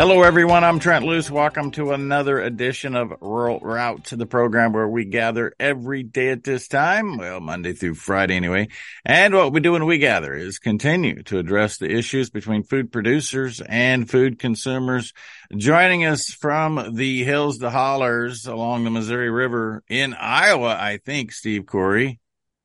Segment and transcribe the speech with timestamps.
[0.00, 0.64] Hello, everyone.
[0.64, 1.30] I'm Trent Loos.
[1.30, 6.30] Welcome to another edition of Rural Route to the program where we gather every day
[6.30, 7.18] at this time.
[7.18, 8.68] Well, Monday through Friday anyway.
[9.04, 12.90] And what we do when we gather is continue to address the issues between food
[12.90, 15.12] producers and food consumers.
[15.54, 21.30] Joining us from the hills, the hollers along the Missouri River in Iowa, I think,
[21.30, 22.20] Steve Corey.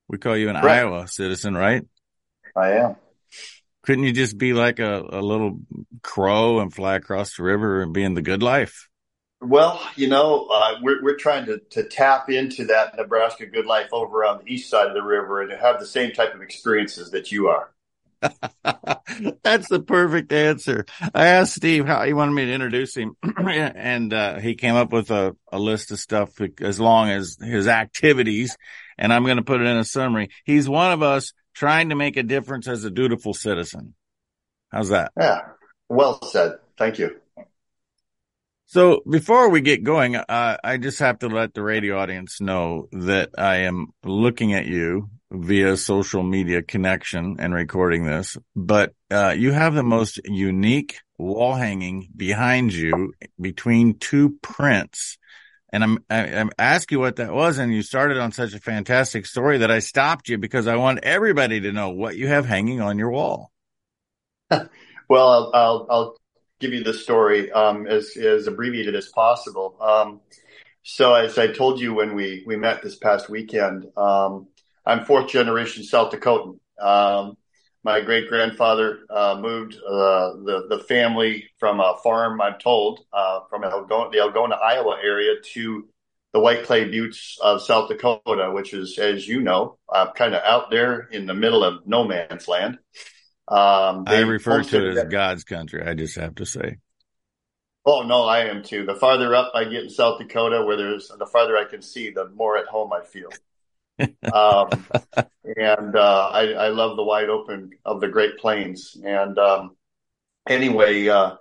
[0.07, 0.79] We call you an right.
[0.79, 1.83] Iowa citizen, right?
[2.55, 2.95] I am
[3.85, 5.59] couldn't you just be like a, a little
[6.01, 8.89] crow and fly across the river and be in the good life?
[9.41, 13.89] Well, you know, uh, we're we're trying to to tap into that Nebraska good life
[13.91, 16.41] over on the east side of the river and to have the same type of
[16.41, 17.69] experiences that you are.
[19.43, 20.85] That's the perfect answer.
[21.13, 24.91] I asked Steve how he wanted me to introduce him, and uh, he came up
[24.91, 26.31] with a, a list of stuff
[26.61, 28.57] as long as his activities,
[28.97, 30.29] and I'm going to put it in a summary.
[30.43, 33.95] He's one of us trying to make a difference as a dutiful citizen.
[34.71, 35.11] How's that?
[35.19, 35.39] Yeah.
[35.89, 36.57] Well said.
[36.77, 37.19] Thank you.
[38.67, 42.89] So before we get going, uh, I just have to let the radio audience know
[42.91, 49.35] that I am looking at you via social media connection and recording this, but uh,
[49.37, 55.17] you have the most unique wall hanging behind you between two prints
[55.69, 57.57] and I'm, I, I'm ask you what that was.
[57.57, 60.99] And you started on such a fantastic story that I stopped you because I want
[61.03, 63.51] everybody to know what you have hanging on your wall.
[64.49, 64.69] well,
[65.09, 66.17] I'll, I'll, I'll,
[66.61, 69.75] give you the story, um, as, as abbreviated as possible.
[69.81, 70.21] Um,
[70.83, 74.47] so as I told you when we, we met this past weekend, um,
[74.85, 77.35] I'm fourth generation South Dakotan.
[77.85, 83.41] My great grandfather uh, moved uh, the the family from a farm, I'm told, uh,
[83.47, 85.87] from Algona, the Algona, Iowa area to
[86.33, 90.41] the White Clay Buttes of South Dakota, which is, as you know, uh, kind of
[90.43, 92.79] out there in the middle of no man's land.
[93.47, 95.83] Um, I refer to it as God's country.
[95.85, 96.77] I just have to say.
[97.85, 98.87] Oh no, I am too.
[98.87, 102.09] The farther up I get in South Dakota, where there's the farther I can see,
[102.09, 103.29] the more at home I feel
[103.99, 104.69] um,
[105.57, 108.97] and uh, I, I, love the wide open of the Great Plains.
[109.03, 109.75] And um,
[110.47, 111.35] anyway, uh,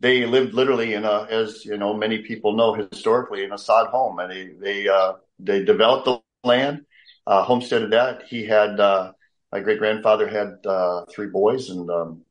[0.00, 3.88] they lived literally in a, as you know, many people know historically, in a sod
[3.88, 6.84] home, and they they uh, they developed the land,
[7.26, 8.24] uh, homesteaded that.
[8.28, 9.12] He had uh,
[9.50, 12.22] my great grandfather had uh, three boys, and um,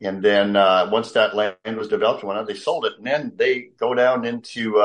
[0.00, 0.54] and then
[0.90, 4.82] once that land was developed, went they sold it, and then they go down into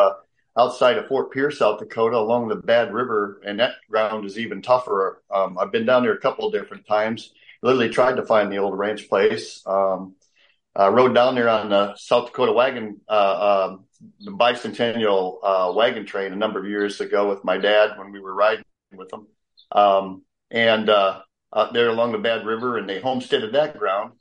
[0.57, 4.61] outside of Fort Pierre, South Dakota, along the Bad River, and that ground is even
[4.61, 5.23] tougher.
[5.33, 7.31] Um, I've been down there a couple of different times.
[7.61, 9.61] Literally tried to find the old ranch place.
[9.65, 10.15] Um,
[10.79, 13.77] uh, rode down there on the South Dakota wagon, uh, uh,
[14.19, 18.19] the bicentennial uh, wagon train a number of years ago with my dad when we
[18.19, 19.27] were riding with them.
[19.71, 21.21] Um, and uh,
[21.55, 24.13] out there along the Bad River, and they homesteaded that ground.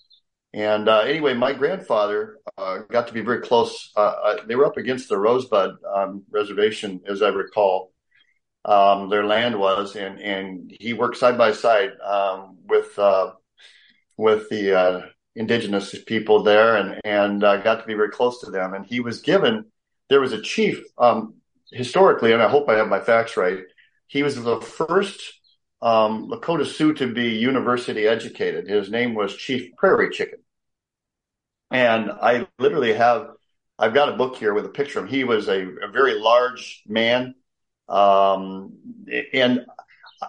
[0.56, 3.92] And uh, anyway, my grandfather uh, got to be very close.
[3.94, 7.92] Uh, uh they were up against the Rosebud um, Reservation, as I recall.
[8.64, 13.32] Um, their land was, and and he worked side by side um, with uh,
[14.16, 15.00] with the uh,
[15.34, 18.72] indigenous people there, and and got to be very close to them.
[18.72, 19.66] And he was given.
[20.08, 21.34] There was a chief um,
[21.70, 23.58] historically, and I hope I have my facts right.
[24.06, 25.20] He was the first
[25.82, 28.66] um, Lakota Sioux to be university educated.
[28.66, 30.38] His name was Chief Prairie Chicken.
[31.70, 33.30] And I literally have,
[33.78, 35.10] I've got a book here with a picture of him.
[35.10, 37.34] He was a, a very large man.
[37.88, 38.74] Um,
[39.32, 39.66] and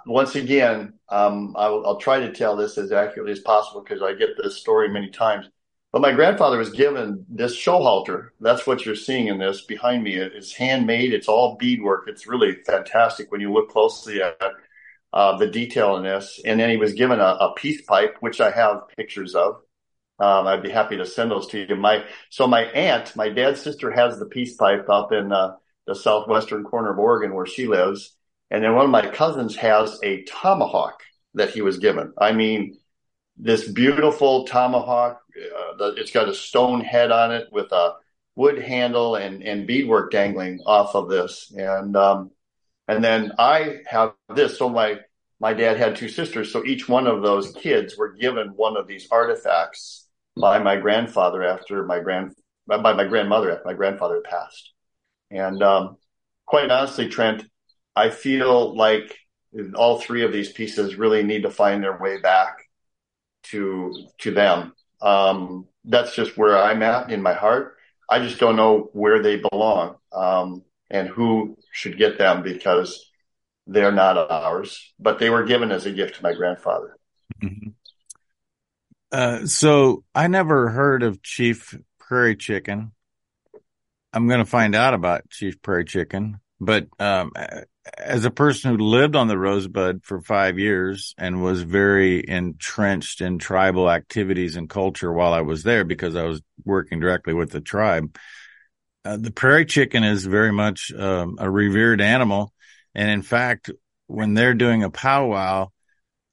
[0.05, 4.13] once again, um, I'll, I'll, try to tell this as accurately as possible because I
[4.13, 5.47] get this story many times.
[5.91, 8.33] But my grandfather was given this show halter.
[8.41, 10.15] That's what you're seeing in this behind me.
[10.15, 11.13] It's handmade.
[11.13, 12.07] It's all beadwork.
[12.07, 14.39] It's really fantastic when you look closely at
[15.13, 16.41] uh, the detail in this.
[16.43, 19.61] And then he was given a, a peace pipe, which I have pictures of.
[20.19, 21.75] Um, I'd be happy to send those to you.
[21.75, 25.55] My so my aunt, my dad's sister, has the peace pipe up in uh,
[25.85, 28.15] the southwestern corner of Oregon where she lives,
[28.49, 31.03] and then one of my cousins has a tomahawk
[31.35, 32.13] that he was given.
[32.17, 32.77] I mean,
[33.37, 35.21] this beautiful tomahawk.
[35.37, 37.93] Uh, the, it's got a stone head on it with a
[38.35, 42.31] wood handle and and beadwork dangling off of this, and um,
[42.87, 44.57] and then I have this.
[44.57, 45.01] So my
[45.39, 48.87] my dad had two sisters, so each one of those kids were given one of
[48.87, 50.06] these artifacts
[50.39, 52.33] by my grandfather after my grand
[52.67, 54.73] by my grandmother after my grandfather passed.
[55.31, 55.97] And um,
[56.45, 57.45] quite honestly, Trent,
[57.95, 59.17] I feel like
[59.75, 62.57] all three of these pieces really need to find their way back
[63.43, 64.73] to to them.
[65.01, 67.77] Um, that's just where I'm at in my heart.
[68.09, 73.09] I just don't know where they belong um, and who should get them because
[73.67, 76.97] they're not ours, but they were given as a gift to my grandfather.
[77.43, 77.69] Mm-hmm.
[79.17, 82.91] Uh, so I never heard of Chief Prairie Chicken.
[84.13, 87.31] I'm going to find out about Chief Prairie Chicken, but um,
[87.97, 93.21] as a person who lived on the Rosebud for five years and was very entrenched
[93.21, 97.49] in tribal activities and culture while I was there because I was working directly with
[97.49, 98.15] the tribe,
[99.03, 102.53] uh, the prairie chicken is very much um, a revered animal.
[102.93, 103.71] And in fact,
[104.05, 105.69] when they're doing a powwow,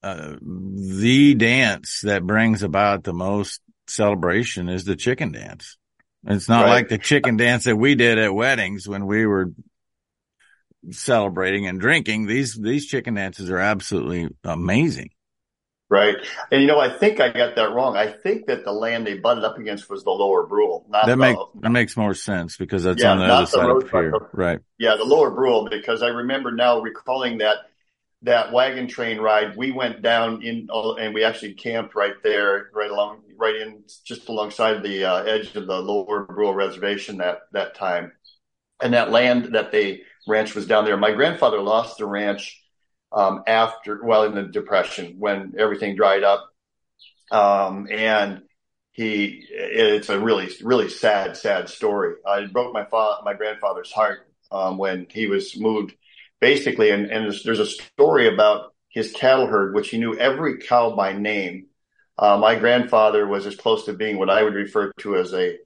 [0.04, 5.78] uh, the dance that brings about the most celebration is the chicken dance.
[6.26, 6.70] It's not right.
[6.70, 9.52] like the chicken dance that we did at weddings when we were
[10.90, 12.26] celebrating and drinking.
[12.26, 15.10] These these chicken dances are absolutely amazing.
[15.88, 16.16] Right.
[16.50, 17.96] And you know, I think I got that wrong.
[17.96, 20.84] I think that the land they butted up against was the lower Brule.
[20.88, 23.80] Not that, make, that makes more sense because that's yeah, on the other side of
[23.82, 24.28] the here.
[24.32, 24.58] Right.
[24.78, 27.56] Yeah, the lower Brule, because I remember now recalling that
[28.24, 32.90] that wagon train ride, we went down in and we actually camped right there, right
[32.90, 37.74] along, right in just alongside the uh, edge of the lower Brule reservation that that
[37.74, 38.12] time.
[38.82, 40.96] And that land that they ranch was down there.
[40.96, 42.60] My grandfather lost the ranch
[43.12, 46.50] um, after, well, in the depression when everything dried up,
[47.30, 48.42] um, and
[48.92, 52.14] he, it's a really, really sad, sad story.
[52.26, 55.94] Uh, it broke my father, my grandfather's heart um, when he was moved,
[56.44, 56.90] basically.
[56.90, 60.94] And, and there's, there's, a story about his cattle herd, which he knew every cow
[60.94, 61.68] by name.
[62.18, 65.56] Uh, my grandfather was as close to being what I would refer to as a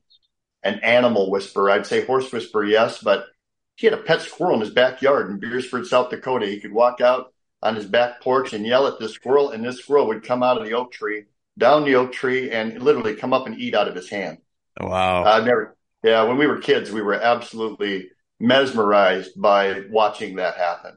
[0.63, 1.71] an animal whisperer.
[1.71, 3.27] I'd say horse whisperer, yes, but
[3.75, 6.47] he had a pet squirrel in his backyard in Beresford, South Dakota.
[6.47, 9.81] He could walk out on his back porch and yell at this squirrel, and this
[9.81, 11.25] squirrel would come out of the oak tree,
[11.59, 14.39] down the oak tree, and literally come up and eat out of his hand.
[14.81, 15.25] Wow.
[15.25, 18.11] I never, yeah, when we were kids, we were absolutely
[18.41, 20.97] mesmerized by watching that happen.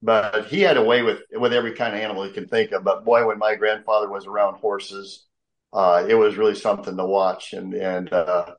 [0.00, 2.82] But he had a way with with every kind of animal he can think of.
[2.82, 5.26] But boy, when my grandfather was around horses,
[5.72, 7.52] uh, it was really something to watch.
[7.52, 8.54] And and uh,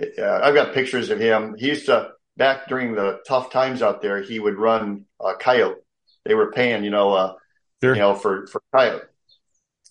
[0.00, 1.54] I've got pictures of him.
[1.56, 5.78] He used to back during the tough times out there, he would run uh, coyote.
[6.24, 7.34] They were paying, you know, uh,
[7.82, 7.94] sure.
[7.94, 9.04] you know, for, for coyote.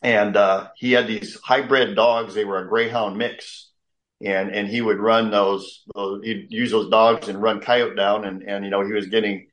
[0.01, 2.33] And, uh, he had these hybrid dogs.
[2.33, 3.71] They were a greyhound mix.
[4.23, 8.25] And, and he would run those, those, he'd use those dogs and run coyote down.
[8.25, 9.47] And, and, you know, he was getting,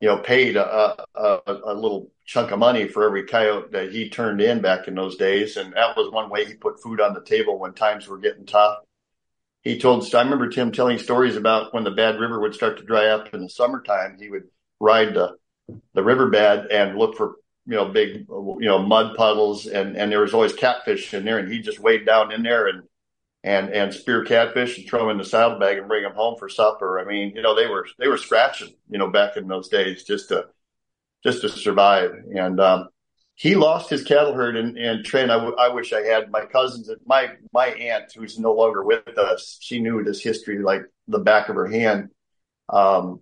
[0.00, 4.08] you know, paid a, a, a little chunk of money for every coyote that he
[4.08, 5.56] turned in back in those days.
[5.56, 8.46] And that was one way he put food on the table when times were getting
[8.46, 8.78] tough
[9.62, 12.84] he told, I remember Tim telling stories about when the Bad River would start to
[12.84, 14.48] dry up in the summertime, he would
[14.80, 15.36] ride the,
[15.94, 17.36] the riverbed and look for,
[17.66, 21.38] you know, big, you know, mud puddles and, and there was always catfish in there
[21.38, 22.82] and he just wade down in there and,
[23.44, 26.48] and, and spear catfish and throw them in the saddlebag and bring them home for
[26.48, 27.00] supper.
[27.00, 30.04] I mean, you know, they were, they were scratching, you know, back in those days
[30.04, 30.46] just to,
[31.24, 32.12] just to survive.
[32.34, 32.88] And, um,
[33.34, 36.44] he lost his cattle herd and, and Trent, I, w- I wish I had my
[36.44, 39.58] cousins, and my, my aunt who's no longer with us.
[39.60, 42.10] She knew this history like the back of her hand.
[42.68, 43.20] Um,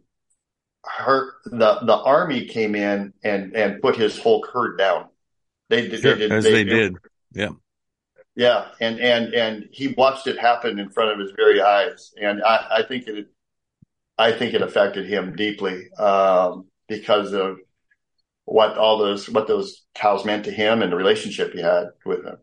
[0.85, 5.07] her, the, the army came in and, and put his whole herd down.
[5.69, 6.97] They did, sure, they did, as they, they did.
[7.33, 7.51] Yeah.
[8.41, 8.69] Yeah.
[8.81, 12.13] And, and, and he watched it happen in front of his very eyes.
[12.21, 13.27] And I, I think it,
[14.17, 17.59] I think it affected him deeply, um, because of,
[18.47, 22.25] what all those what those cows meant to him and the relationship he had with
[22.25, 22.39] them.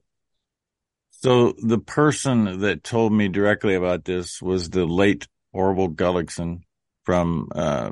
[1.12, 6.62] So the person that told me directly about this was the late Orville Gullickson
[7.04, 7.92] from uh,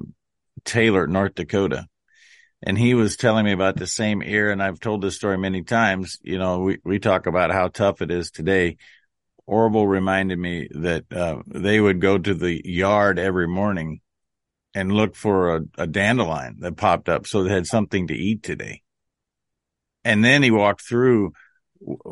[0.64, 1.88] Taylor, North Dakota.
[2.66, 4.52] And he was telling me about the same era.
[4.52, 6.18] And I've told this story many times.
[6.24, 8.78] You know, we, we talk about how tough it is today.
[9.46, 14.02] Orville reminded me that uh, they would go to the yard every morning
[14.74, 18.42] and look for a, a dandelion that popped up so they had something to eat
[18.42, 18.82] today.
[20.04, 21.34] And then he walked through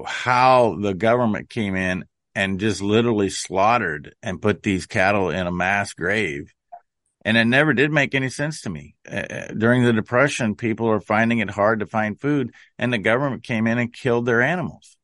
[0.05, 2.05] how the government came in
[2.35, 6.53] and just literally slaughtered and put these cattle in a mass grave.
[7.25, 8.95] And it never did make any sense to me.
[9.09, 13.43] Uh, during the depression, people are finding it hard to find food and the government
[13.43, 14.97] came in and killed their animals.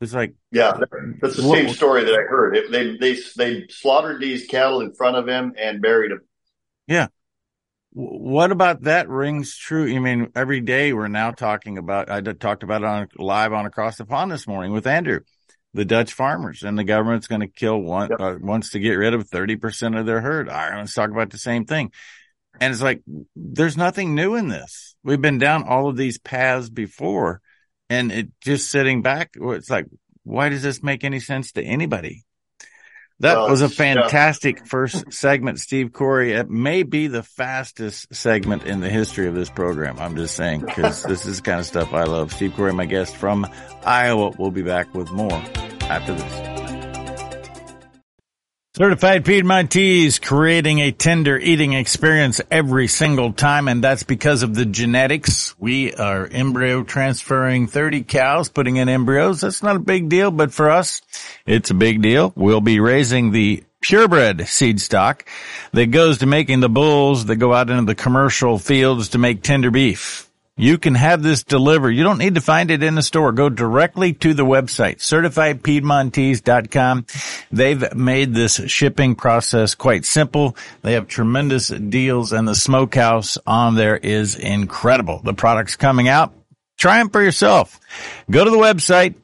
[0.00, 0.78] It's like, yeah,
[1.20, 2.56] that's the what, same story that I heard.
[2.56, 6.20] It, they, they, they slaughtered these cattle in front of him and buried them.
[6.86, 7.08] Yeah.
[7.92, 9.94] What about that rings true?
[9.94, 13.66] I mean, every day we're now talking about, I talked about it on live on
[13.66, 15.20] Across the Pond this morning with Andrew,
[15.74, 18.20] the Dutch farmers and the government's going to kill one, yep.
[18.20, 20.48] uh, wants to get rid of 30% of their herd.
[20.48, 21.90] Ireland's talking about the same thing.
[22.60, 23.02] And it's like,
[23.34, 24.94] there's nothing new in this.
[25.02, 27.40] We've been down all of these paths before
[27.90, 29.34] and it just sitting back.
[29.34, 29.86] It's like,
[30.22, 32.24] why does this make any sense to anybody?
[33.20, 34.64] That well, was a fantastic yeah.
[34.64, 36.32] first segment, Steve Corey.
[36.32, 39.98] It may be the fastest segment in the history of this program.
[39.98, 42.32] I'm just saying because this is the kind of stuff I love.
[42.32, 43.46] Steve Corey, my guest from
[43.84, 44.32] Iowa.
[44.36, 45.42] We'll be back with more
[45.82, 46.53] after this.
[48.76, 54.64] Certified Piedmontese creating a tender eating experience every single time, and that's because of the
[54.66, 55.54] genetics.
[55.60, 59.42] We are embryo transferring 30 cows, putting in embryos.
[59.42, 61.02] That's not a big deal, but for us,
[61.46, 62.32] it's a big deal.
[62.34, 65.24] We'll be raising the purebred seed stock
[65.72, 69.44] that goes to making the bulls that go out into the commercial fields to make
[69.44, 70.28] tender beef.
[70.56, 71.90] You can have this delivered.
[71.90, 73.32] You don't need to find it in the store.
[73.32, 77.06] Go directly to the website, certifiedpiedmontese.com.
[77.50, 80.56] They've made this shipping process quite simple.
[80.82, 85.20] They have tremendous deals and the smokehouse on there is incredible.
[85.24, 86.32] The product's coming out.
[86.78, 87.80] Try them for yourself.
[88.30, 89.16] Go to the website,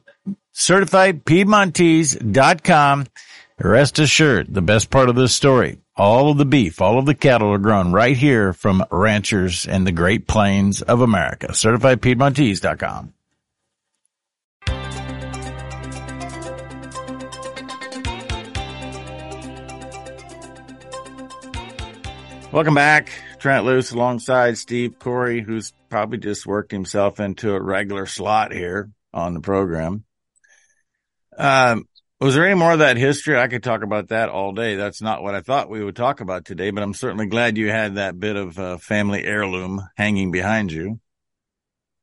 [0.55, 3.07] certifiedpiedmontese.com.
[3.63, 7.15] Rest assured, the best part of this story, all of the beef, all of the
[7.15, 11.49] cattle are grown right here from ranchers in the Great Plains of America.
[11.49, 13.13] CertifiedPiedmontese.com.
[22.51, 23.13] Welcome back.
[23.39, 28.91] Trent Loos alongside Steve Corey, who's probably just worked himself into a regular slot here
[29.13, 30.05] on the program.
[31.37, 31.87] Um,
[32.21, 33.39] was there any more of that history?
[33.39, 34.77] I could talk about that all day.
[34.77, 37.71] That's not what I thought we would talk about today, but I'm certainly glad you
[37.71, 41.01] had that bit of uh, family heirloom hanging behind you.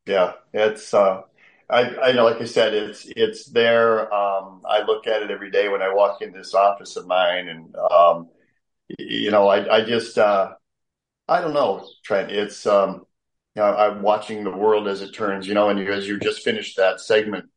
[0.08, 1.22] Yeah, it's, uh,
[1.70, 4.12] I, I know, like I said, it's, it's there.
[4.12, 7.48] Um, I look at it every day when I walk in this office of mine
[7.48, 8.30] and, um,
[8.98, 10.54] you know, I, I just, uh,
[11.28, 13.06] I don't know, Trent, it's, um,
[13.56, 16.18] you know, I'm watching the world as it turns, you know, and you, as you
[16.20, 17.50] just finished that segment,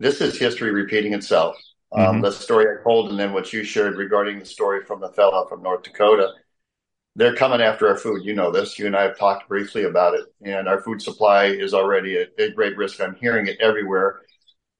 [0.00, 1.56] this is history repeating itself
[1.92, 2.20] um, mm-hmm.
[2.20, 5.48] the story I told and then what you shared regarding the story from the fella
[5.48, 6.32] from North Dakota.
[7.16, 8.24] They're coming after our food.
[8.24, 8.78] You know this.
[8.78, 12.28] You and I have talked briefly about it, and our food supply is already at
[12.38, 13.00] a great risk.
[13.00, 14.20] I'm hearing it everywhere.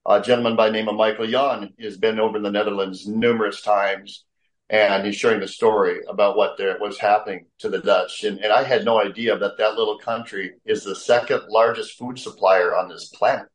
[0.07, 3.61] A gentleman by the name of Michael Yon has been over in the Netherlands numerous
[3.63, 4.25] times,
[4.71, 8.23] and he's sharing the story about what there was happening to the Dutch.
[8.23, 12.19] And, and I had no idea that that little country is the second largest food
[12.19, 13.47] supplier on this planet.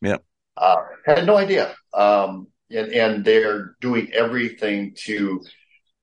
[0.00, 0.16] Yeah,
[0.56, 1.74] Uh, had no idea.
[1.94, 5.42] Um, and, and they're doing everything to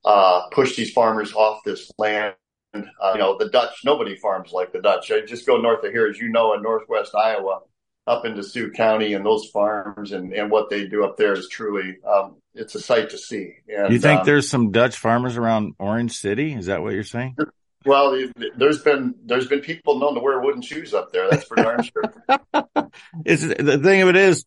[0.06, 2.36] uh, push these farmers off this land.
[2.74, 5.12] Uh, you know, the Dutch, nobody farms like the Dutch.
[5.12, 7.62] I just go north of here, as you know, in northwest Iowa,
[8.06, 11.50] up into Sioux County, and those farms and, and what they do up there is
[11.50, 13.56] truly, um, it's a sight to see.
[13.68, 16.54] And, you think um, there's some Dutch farmers around Orange City?
[16.54, 17.38] Is that what you're saying?
[17.86, 21.30] Well, there's been there's been people known to wear wooden shoes up there.
[21.30, 22.04] That's for darn sure.
[23.26, 24.46] it's the thing of it is,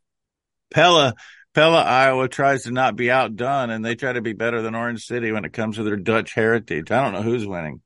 [0.71, 1.15] Pella
[1.55, 5.05] Pella, Iowa tries to not be outdone and they try to be better than Orange
[5.05, 6.91] City when it comes to their Dutch heritage.
[6.91, 7.83] I don't know who's winning.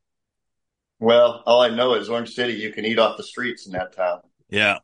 [1.00, 3.94] Well, all I know is Orange City, you can eat off the streets in that
[3.94, 4.20] town.
[4.48, 4.78] Yeah.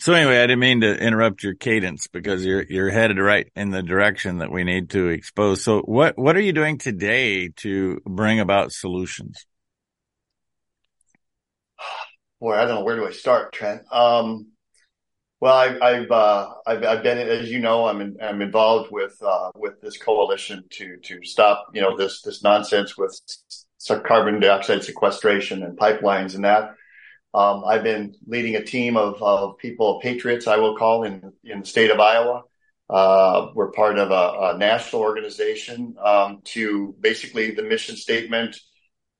[0.00, 3.70] So anyway, I didn't mean to interrupt your cadence because you're you're headed right in
[3.70, 5.64] the direction that we need to expose.
[5.64, 9.46] So what what are you doing today to bring about solutions?
[12.40, 13.82] Boy, I don't know where do I start, Trent.
[13.90, 14.48] Um,
[15.40, 19.16] well, I've I've, uh, I've, I've been as you know I'm in, I'm involved with
[19.22, 23.18] uh, with this coalition to to stop you know this this nonsense with
[24.04, 26.74] carbon dioxide sequestration and pipelines and that.
[27.34, 31.60] Um, I've been leading a team of, of people, patriots, I will call in in
[31.60, 32.42] the state of Iowa.
[32.90, 38.58] Uh, we're part of a, a national organization um, to basically the mission statement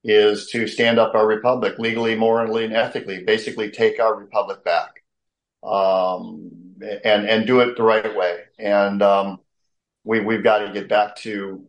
[0.03, 3.23] is to stand up our republic legally, morally, and ethically.
[3.23, 4.98] Basically, take our republic back
[5.63, 6.51] um,
[7.03, 8.43] and and do it the right way.
[8.57, 9.39] And um,
[10.03, 11.65] we we've got to get back to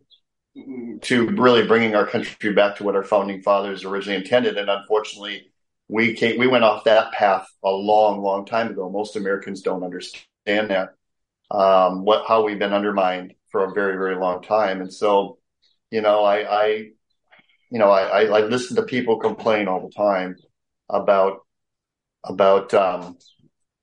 [1.01, 4.57] to really bringing our country back to what our founding fathers originally intended.
[4.57, 5.51] And unfortunately,
[5.87, 8.89] we came, we went off that path a long, long time ago.
[8.89, 10.95] Most Americans don't understand that
[11.49, 14.81] um, what how we've been undermined for a very, very long time.
[14.81, 15.37] And so,
[15.89, 16.65] you know, I, I
[17.69, 20.35] you know, I, I, I listen to people complain all the time
[20.89, 21.39] about
[22.23, 23.17] about um,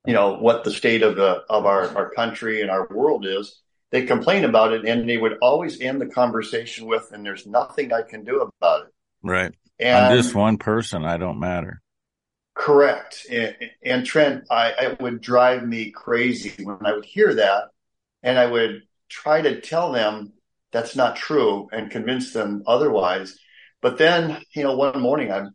[0.08, 3.60] you know what the state of the of our our country and our world is
[3.90, 7.92] they complain about it and they would always end the conversation with and there's nothing
[7.92, 8.94] i can do about it.
[9.22, 9.54] Right.
[9.78, 11.04] And i'm just one person.
[11.04, 11.82] I don't matter.
[12.54, 13.26] Correct.
[13.30, 17.64] And, and trent I, it would drive me crazy when i would hear that
[18.22, 20.32] and i would try to tell them
[20.72, 23.38] that's not true and convince them otherwise.
[23.82, 25.54] But then you know one morning i'm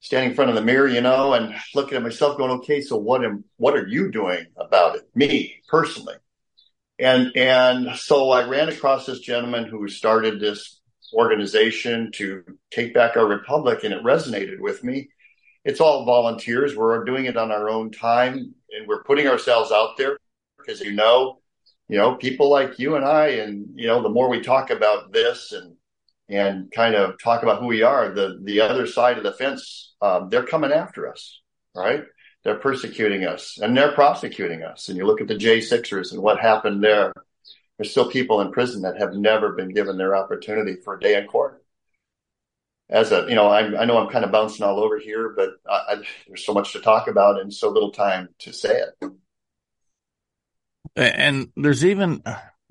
[0.00, 2.96] standing in front of the mirror, you know, and looking at myself going, okay, so
[2.96, 5.08] what am, what are you doing about it?
[5.14, 6.14] Me personally.
[6.98, 10.80] And, and so I ran across this gentleman who started this
[11.12, 15.08] organization to take back our republic and it resonated with me.
[15.64, 16.76] It's all volunteers.
[16.76, 20.18] We're doing it on our own time and we're putting ourselves out there
[20.58, 21.40] because you know,
[21.88, 25.12] you know, people like you and I, and you know, the more we talk about
[25.12, 25.75] this and
[26.28, 29.94] and kind of talk about who we are, the the other side of the fence,
[30.00, 31.40] um, they're coming after us,
[31.74, 32.04] right?
[32.44, 34.88] They're persecuting us and they're prosecuting us.
[34.88, 37.12] And you look at the J6ers and what happened there.
[37.76, 41.18] There's still people in prison that have never been given their opportunity for a day
[41.20, 41.62] in court.
[42.88, 45.50] As a, you know, I, I know I'm kind of bouncing all over here, but
[45.68, 45.96] I, I,
[46.28, 49.10] there's so much to talk about and so little time to say it.
[50.94, 52.22] And there's even,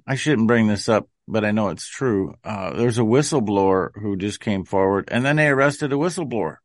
[0.07, 2.35] I shouldn't bring this up, but I know it's true.
[2.43, 6.57] Uh, there's a whistleblower who just came forward and then they arrested a whistleblower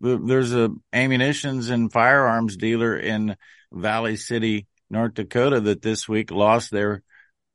[0.00, 3.36] there's a ammunitions and firearms dealer in
[3.72, 7.02] Valley City, North Dakota that this week lost their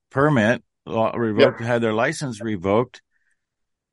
[0.10, 1.68] permit, revoked, yep.
[1.68, 3.02] had their license revoked.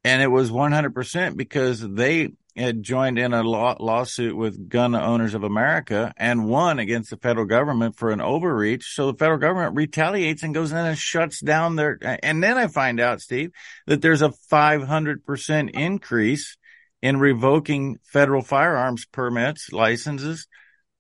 [0.02, 5.34] And it was 100% because they had joined in a law, lawsuit with Gun Owners
[5.34, 8.94] of America and won against the federal government for an overreach.
[8.94, 11.98] So the federal government retaliates and goes in and shuts down their.
[12.22, 13.50] And then I find out, Steve,
[13.86, 16.56] that there's a 500% increase
[17.02, 20.46] in revoking federal firearms permits, licenses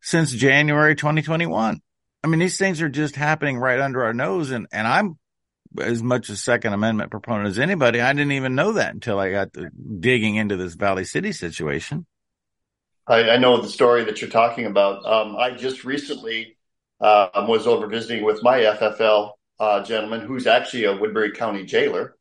[0.00, 1.80] since January 2021.
[2.22, 4.50] I mean, these things are just happening right under our nose.
[4.50, 5.18] And, and I'm
[5.78, 8.00] as much a second amendment proponent as anybody.
[8.00, 9.48] I didn't even know that until I got
[10.00, 12.06] digging into this Valley City situation.
[13.06, 15.04] I, I, know the story that you're talking about.
[15.04, 16.56] Um, I just recently
[17.00, 22.16] uh, was over visiting with my FFL uh, gentleman, who's actually a Woodbury County jailer,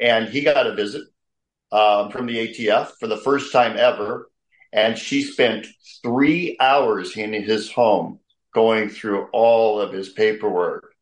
[0.00, 1.02] and he got a visit
[1.72, 4.30] um, from the ATF for the first time ever.
[4.72, 5.68] And she spent
[6.02, 8.18] three hours in his home
[8.52, 10.92] going through all of his paperwork.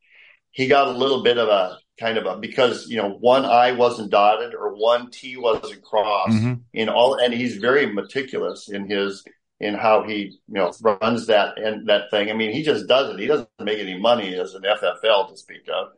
[0.50, 3.72] He got a little bit of a kind of a because you know one I
[3.72, 6.54] wasn't dotted or one T wasn't crossed mm-hmm.
[6.72, 9.25] in all, and he's very meticulous in his
[9.61, 12.30] in how he you know runs that and that thing.
[12.30, 13.20] I mean, he just does it.
[13.20, 15.88] He doesn't make any money as an FFL to speak of.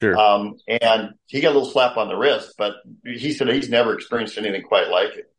[0.00, 0.18] Sure.
[0.18, 3.94] Um, and he got a little slap on the wrist, but he said he's never
[3.94, 5.32] experienced anything quite like it.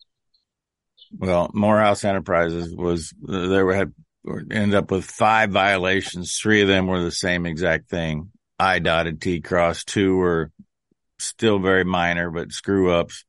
[1.18, 3.94] Well, Morehouse Enterprises was they were had
[4.26, 6.38] ended up with five violations.
[6.42, 8.32] Three of them were the same exact thing.
[8.64, 9.84] I dotted T cross.
[9.84, 10.52] Two were
[11.20, 13.26] still very minor, but screw ups.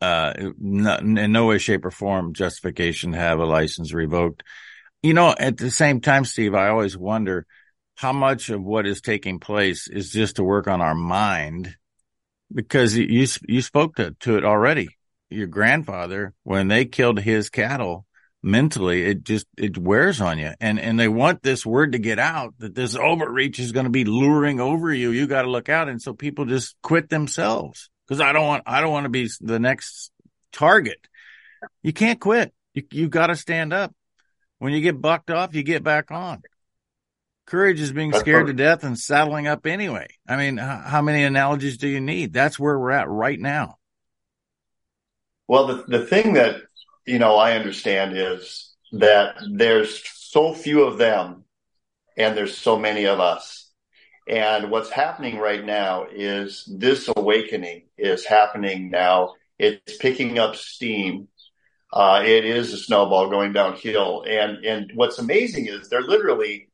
[0.00, 4.42] Uh, not, in no way, shape, or form justification to have a license revoked.
[5.02, 7.46] You know, at the same time, Steve, I always wonder
[7.96, 11.76] how much of what is taking place is just to work on our mind
[12.52, 14.88] because you you spoke to, to it already
[15.30, 18.06] your grandfather when they killed his cattle
[18.42, 20.52] mentally it just it wears on you.
[20.60, 23.90] And and they want this word to get out that this overreach is going to
[23.90, 25.10] be luring over you.
[25.10, 25.88] You got to look out.
[25.88, 27.90] And so people just quit themselves.
[28.06, 30.10] Because i don't want i don't want to be the next
[30.52, 30.98] target.
[31.82, 32.52] You can't quit.
[32.74, 33.94] You you got to stand up.
[34.58, 36.42] When you get bucked off you get back on.
[37.46, 40.06] Courage is being scared to death and saddling up anyway.
[40.28, 42.32] I mean, how many analogies do you need?
[42.32, 43.78] That's where we're at right now.
[45.48, 46.60] Well, the, the thing that,
[47.06, 51.44] you know, I understand is that there's so few of them
[52.16, 53.70] and there's so many of us.
[54.28, 59.34] And what's happening right now is this awakening is happening now.
[59.58, 61.28] It's picking up steam.
[61.92, 64.24] Uh, it is a snowball going downhill.
[64.28, 66.70] And, and what's amazing is they're literally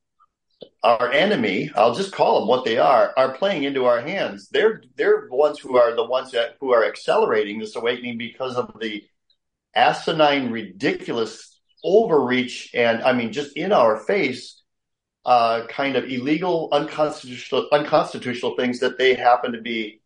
[0.83, 4.49] our enemy, I'll just call them what they are, are playing into our hands.
[4.49, 8.57] They're they're the ones who are the ones that who are accelerating this awakening because
[8.57, 9.05] of the
[9.77, 14.63] asinine, ridiculous overreach and I mean just in our face
[15.25, 20.01] uh, kind of illegal, unconstitutional, unconstitutional things that they happen to be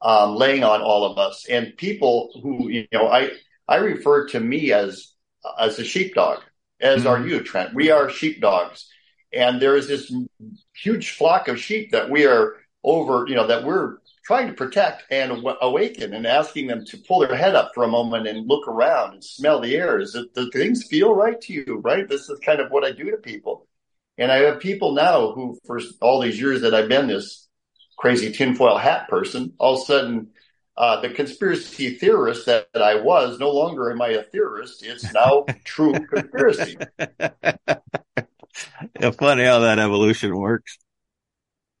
[0.00, 3.30] um, laying on all of us and people who you know I
[3.68, 5.12] I refer to me as
[5.58, 6.40] as a sheepdog,
[6.80, 7.08] as mm-hmm.
[7.08, 7.74] are you, Trent.
[7.74, 8.88] We are sheepdogs
[9.32, 10.12] and there is this
[10.74, 15.04] huge flock of sheep that we are over, you know, that we're trying to protect
[15.10, 18.68] and awaken and asking them to pull their head up for a moment and look
[18.68, 19.98] around and smell the air.
[19.98, 21.80] Is it, do things feel right to you?
[21.82, 22.08] Right.
[22.08, 23.66] This is kind of what I do to people.
[24.18, 27.48] And I have people now who, for all these years that I've been this
[27.98, 30.28] crazy tinfoil hat person, all of a sudden,
[30.76, 34.84] uh, the conspiracy theorist that, that I was, no longer am I a theorist.
[34.84, 36.76] It's now true conspiracy.
[36.98, 40.78] yeah, funny how that evolution works.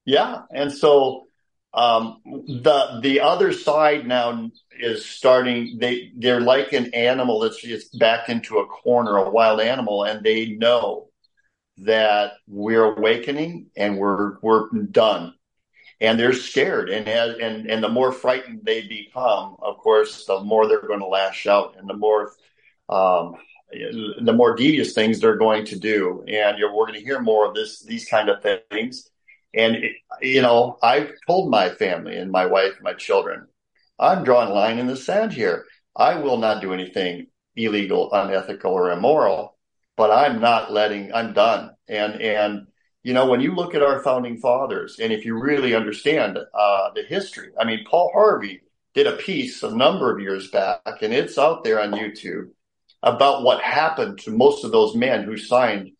[0.04, 1.26] Yeah, and so
[1.74, 5.78] um, the the other side now is starting.
[5.80, 10.22] They they're like an animal that's just back into a corner, a wild animal, and
[10.22, 11.08] they know
[11.78, 15.34] that we're awakening and we're we're done,
[16.00, 16.90] and they're scared.
[16.90, 21.00] And as, and and the more frightened they become, of course, the more they're going
[21.00, 22.32] to lash out, and the more
[22.90, 23.36] um,
[23.72, 26.24] the more devious things they're going to do.
[26.28, 29.10] And we're going to hear more of this, these kind of things.
[29.54, 33.46] And, it, you know, I've told my family and my wife, and my children,
[33.98, 35.66] I'm drawing a line in the sand here.
[35.94, 39.56] I will not do anything illegal, unethical, or immoral,
[39.96, 41.72] but I'm not letting, I'm done.
[41.86, 42.66] And, and,
[43.02, 46.90] you know, when you look at our founding fathers, and if you really understand uh,
[46.94, 48.62] the history, I mean, Paul Harvey
[48.94, 52.50] did a piece a number of years back, and it's out there on YouTube
[53.02, 55.90] about what happened to most of those men who signed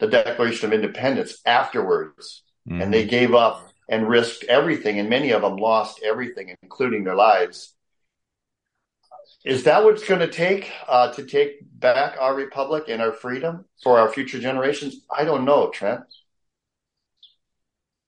[0.00, 2.42] the Declaration of Independence afterwards.
[2.70, 2.82] Mm-hmm.
[2.82, 7.16] And they gave up and risked everything, and many of them lost everything, including their
[7.16, 7.74] lives.
[9.44, 13.12] Is that what it's going to take uh, to take back our republic and our
[13.12, 15.00] freedom for our future generations?
[15.10, 16.02] I don't know, Trent.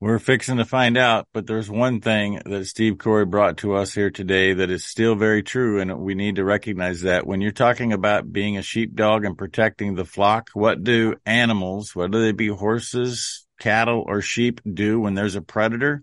[0.03, 3.95] We're fixing to find out, but there's one thing that Steve Corey brought to us
[3.95, 7.25] here today that is still very true, and we need to recognize that.
[7.25, 12.21] When you're talking about being a sheepdog and protecting the flock, what do animals, whether
[12.21, 16.03] they be horses, cattle, or sheep, do when there's a predator?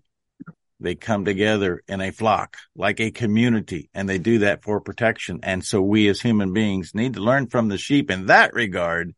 [0.80, 5.42] They come together in a flock, like a community, and they do that for protection.
[5.44, 9.14] And so we as human beings need to learn from the sheep in that regard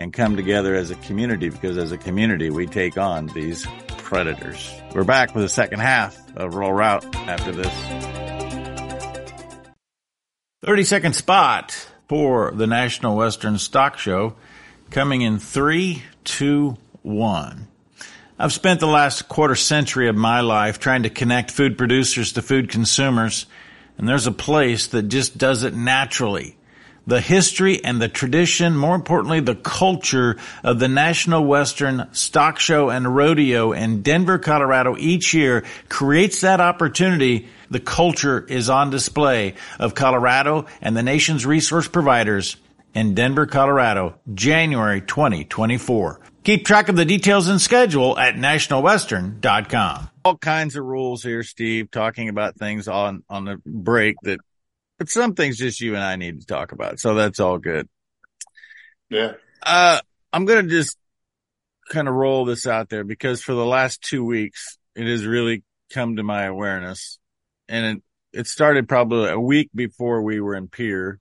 [0.00, 3.66] and come together as a community because as a community, we take on these
[3.98, 4.74] predators.
[4.94, 7.72] We're back with the second half of Rural Route after this.
[10.64, 11.72] 30 second spot
[12.08, 14.34] for the National Western Stock Show
[14.90, 17.68] coming in three, two, one.
[18.38, 22.42] I've spent the last quarter century of my life trying to connect food producers to
[22.42, 23.44] food consumers,
[23.98, 26.56] and there's a place that just does it naturally
[27.06, 32.90] the history and the tradition, more importantly, the culture of the National Western Stock Show
[32.90, 37.48] and Rodeo in Denver, Colorado each year creates that opportunity.
[37.70, 42.56] The culture is on display of Colorado and the nation's resource providers
[42.94, 46.20] in Denver, Colorado, January 2024.
[46.42, 50.08] Keep track of the details and schedule at nationalwestern.com.
[50.24, 54.40] All kinds of rules here, Steve, talking about things on, on the break that
[55.00, 57.00] but some things just you and I need to talk about.
[57.00, 57.88] So that's all good.
[59.08, 59.32] Yeah.
[59.62, 59.98] Uh,
[60.30, 60.98] I'm going to just
[61.88, 65.64] kind of roll this out there because for the last two weeks, it has really
[65.90, 67.18] come to my awareness
[67.66, 71.18] and it, it started probably a week before we were in Pierre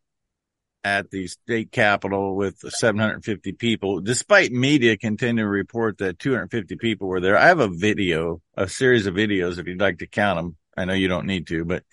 [0.84, 7.08] at the state capitol with 750 people, despite media continuing to report that 250 people
[7.08, 7.38] were there.
[7.38, 10.58] I have a video, a series of videos if you'd like to count them.
[10.76, 11.84] I know you don't need to, but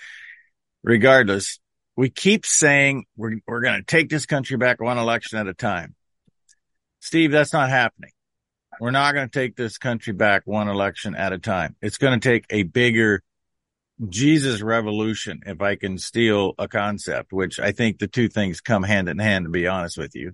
[0.83, 1.61] regardless,
[1.97, 5.55] we keep saying we're, we're going to take this country back one election at a
[5.55, 5.95] time.
[7.01, 8.11] Steve, that's not happening.
[8.81, 11.77] We're not going to take this country back one election at a time.
[11.81, 13.23] It's going to take a bigger
[14.07, 18.83] Jesus revolution, if I can steal a concept, which I think the two things come
[18.83, 20.33] hand in hand, to be honest with you.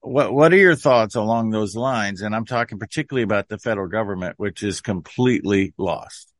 [0.00, 2.20] What, what are your thoughts along those lines?
[2.22, 6.31] And I'm talking particularly about the federal government, which is completely lost.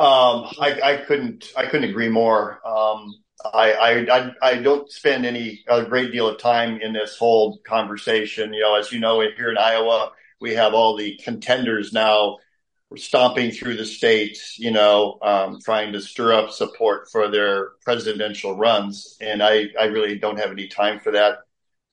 [0.00, 2.66] Um, I, I, couldn't I couldn't agree more.
[2.66, 7.58] Um, I, I, I don't spend any a great deal of time in this whole
[7.66, 8.54] conversation.
[8.54, 12.38] You know, as you know, here in Iowa, we have all the contenders now
[12.96, 14.58] stomping through the states.
[14.58, 19.84] You know, um, trying to stir up support for their presidential runs, and I, I
[19.84, 21.40] really don't have any time for that.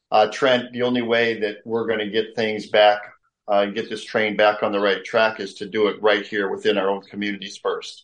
[0.09, 3.01] Uh, Trent, the only way that we're going to get things back
[3.47, 6.49] uh, get this train back on the right track is to do it right here
[6.49, 8.03] within our own communities 1st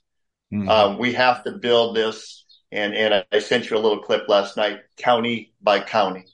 [0.54, 0.70] mm-hmm.
[0.70, 4.58] um, we have to build this, and and I sent you a little clip last
[4.58, 6.26] night, county by county.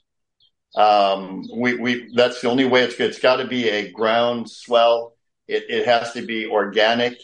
[0.74, 3.10] Um, we we that's the only way it's good.
[3.10, 5.16] It's got to be a groundswell.
[5.48, 7.18] It it has to be organic.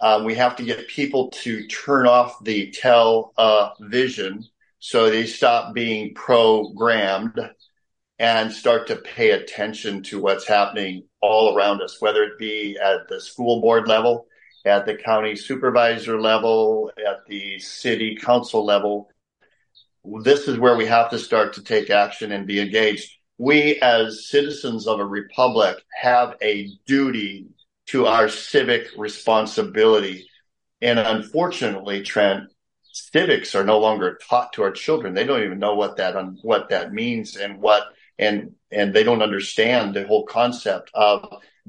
[0.00, 4.44] Um, we have to get people to turn off the tell uh, vision
[4.78, 7.38] so they stop being programmed
[8.18, 13.08] and start to pay attention to what's happening all around us, whether it be at
[13.08, 14.26] the school board level,
[14.64, 19.08] at the county supervisor level, at the city council level.
[20.22, 23.12] This is where we have to start to take action and be engaged.
[23.38, 27.46] We, as citizens of a republic, have a duty
[27.86, 30.28] to our civic responsibility.
[30.82, 32.50] And unfortunately, Trent,
[32.92, 35.14] civics are no longer taught to our children.
[35.14, 37.84] They don't even know what that what that means and what
[38.18, 41.26] and and they don't understand the whole concept of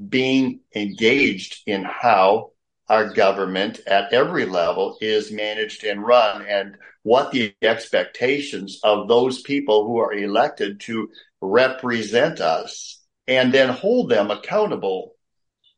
[0.07, 2.51] being engaged in how
[2.89, 9.41] our government at every level is managed and run and what the expectations of those
[9.41, 11.09] people who are elected to
[11.41, 15.13] represent us and then hold them accountable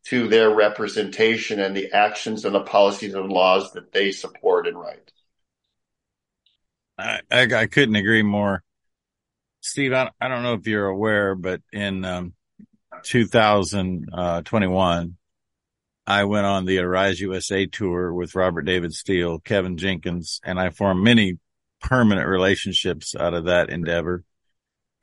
[0.06, 4.80] to their representation and the actions and the policies and laws that they support and
[4.80, 5.12] write.
[6.98, 8.64] I, I, I couldn't agree more.
[9.62, 12.34] Steve, I, I don't know if you're aware, but in um,
[13.04, 15.18] 2021,
[16.08, 20.72] I went on the Arise USA tour with Robert David Steele, Kevin Jenkins, and I
[20.72, 21.38] formed many
[21.80, 24.26] permanent relationships out of that endeavor.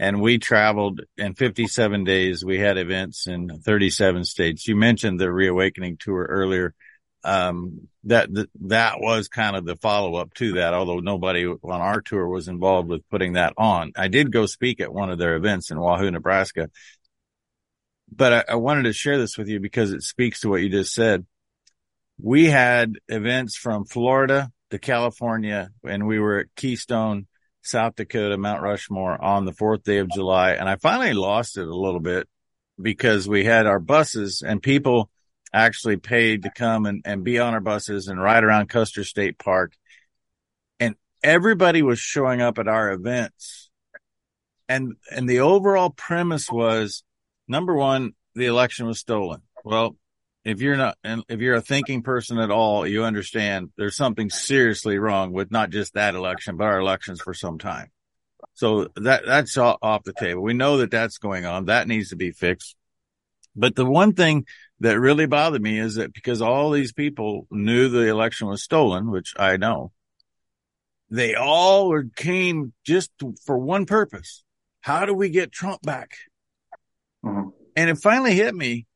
[0.01, 2.45] And we traveled in 57 days.
[2.45, 4.69] We had events in 37 states.
[4.69, 6.75] You mentioned the Reawakening tour earlier.
[7.25, 8.29] Um, that,
[8.63, 12.49] that was kind of the follow up to that, although nobody on our tour was
[12.49, 13.93] involved with putting that on.
[13.97, 16.71] I did go speak at one of their events in Wahoo, Nebraska,
[18.11, 20.69] but I, I wanted to share this with you because it speaks to what you
[20.69, 21.27] just said.
[22.21, 27.27] We had events from Florida to California and we were at Keystone,
[27.63, 30.53] South Dakota, Mount Rushmore on the fourth day of July.
[30.53, 32.29] And I finally lost it a little bit
[32.81, 35.11] because we had our buses and people
[35.53, 39.39] actually paid to come and, and be on our buses and ride around Custer State
[39.39, 39.73] Park.
[40.79, 43.71] And everybody was showing up at our events.
[44.69, 47.03] And, and the overall premise was
[47.47, 49.43] number one, the election was stolen.
[49.65, 49.97] Well,
[50.45, 54.31] if you're not, and if you're a thinking person at all, you understand there's something
[54.31, 57.91] seriously wrong with not just that election, but our elections for some time.
[58.55, 60.43] So that, that's off the table.
[60.43, 61.67] We know that that's going on.
[61.67, 62.77] That needs to be fixed.
[63.55, 64.47] But the one thing
[64.81, 69.11] that really bothered me is that because all these people knew the election was stolen,
[69.11, 69.93] which I know,
[71.11, 73.11] they all came just
[73.45, 74.45] for one purpose.
[74.81, 76.13] How do we get Trump back?
[77.25, 77.49] Mm-hmm.
[77.77, 78.87] And it finally hit me.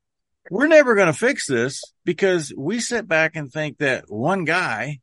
[0.51, 5.01] We're never going to fix this because we sit back and think that one guy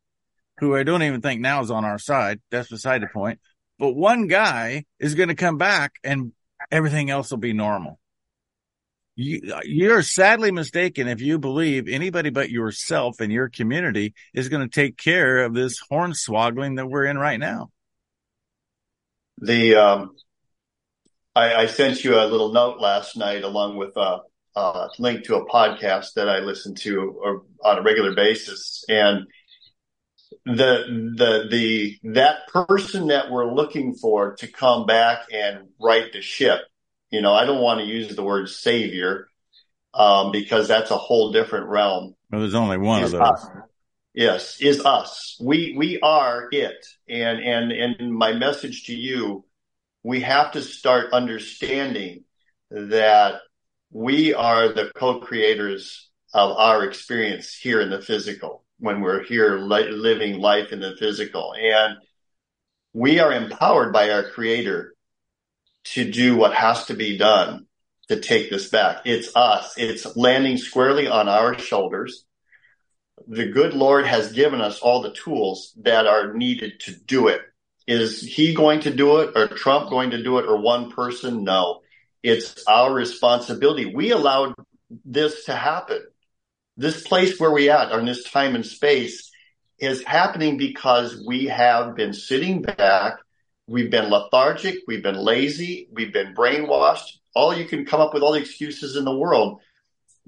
[0.58, 2.40] who I don't even think now is on our side.
[2.50, 3.40] That's beside the point.
[3.78, 6.32] But one guy is going to come back and
[6.70, 7.99] everything else will be normal.
[9.20, 14.66] You, you're sadly mistaken if you believe anybody but yourself and your community is going
[14.66, 17.68] to take care of this hornswoggling that we're in right now.
[19.36, 20.16] The um,
[21.36, 24.20] I, I, sent you a little note last night along with a,
[24.56, 28.84] a, link to a podcast that I listen to or, on a regular basis.
[28.88, 29.26] And
[30.46, 36.22] the, the, the, that person that we're looking for to come back and right the
[36.22, 36.60] ship,
[37.10, 39.28] you know, I don't want to use the word savior,
[39.94, 42.14] um, because that's a whole different realm.
[42.30, 43.20] Well, there's only one of those.
[43.20, 43.46] Us.
[44.14, 45.36] Yes, is us.
[45.40, 46.84] We, we are it.
[47.08, 49.44] And, and, and my message to you
[50.02, 52.24] we have to start understanding
[52.70, 53.40] that
[53.90, 59.90] we are the co-creators of our experience here in the physical when we're here li-
[59.90, 61.96] living life in the physical and
[62.92, 64.94] we are empowered by our creator
[65.84, 67.66] to do what has to be done
[68.08, 69.02] to take this back.
[69.04, 69.74] It's us.
[69.76, 72.24] It's landing squarely on our shoulders.
[73.28, 77.40] The good Lord has given us all the tools that are needed to do it.
[77.86, 81.44] Is he going to do it or Trump going to do it or one person?
[81.44, 81.80] No.
[82.22, 83.86] It's our responsibility.
[83.86, 84.54] We allowed
[85.04, 86.02] this to happen.
[86.76, 89.30] This place where we at on this time and space
[89.78, 93.18] is happening because we have been sitting back.
[93.70, 94.78] We've been lethargic.
[94.88, 95.88] We've been lazy.
[95.92, 97.18] We've been brainwashed.
[97.36, 99.60] All you can come up with all the excuses in the world.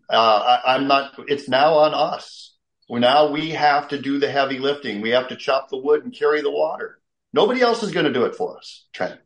[0.08, 2.54] Uh, I, I'm not, it's now on us.
[2.88, 5.00] Now we have to do the heavy lifting.
[5.00, 7.00] We have to chop the wood and carry the water.
[7.32, 9.18] Nobody else is going to do it for us, Trent.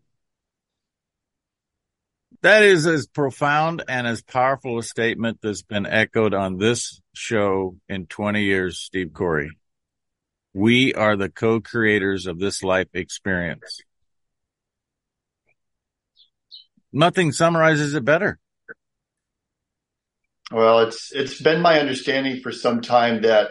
[2.41, 7.77] That is as profound and as powerful a statement that's been echoed on this show
[7.87, 9.51] in 20 years, Steve Corey.
[10.55, 13.83] We are the co-creators of this life experience.
[16.93, 18.39] Nothing summarizes it better.
[20.51, 23.51] Well, it's it's been my understanding for some time that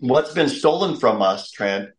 [0.00, 1.90] what's been stolen from us, Trent,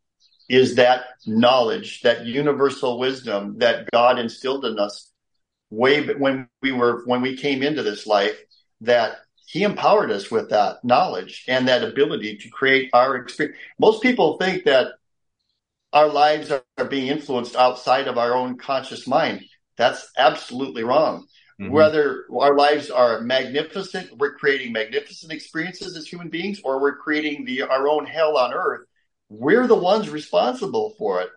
[0.49, 5.11] is that knowledge, that universal wisdom that God instilled in us
[5.69, 8.37] way when we were when we came into this life
[8.81, 13.57] that he empowered us with that knowledge and that ability to create our experience.
[13.79, 14.87] Most people think that
[15.93, 19.43] our lives are, being influenced outside of our own conscious mind.
[19.77, 21.27] That's absolutely wrong.
[21.59, 21.71] Mm-hmm.
[21.71, 27.45] Whether our lives are magnificent, we're creating magnificent experiences as human beings, or we're creating
[27.45, 28.87] the our own hell on earth
[29.29, 31.29] we're the ones responsible for it.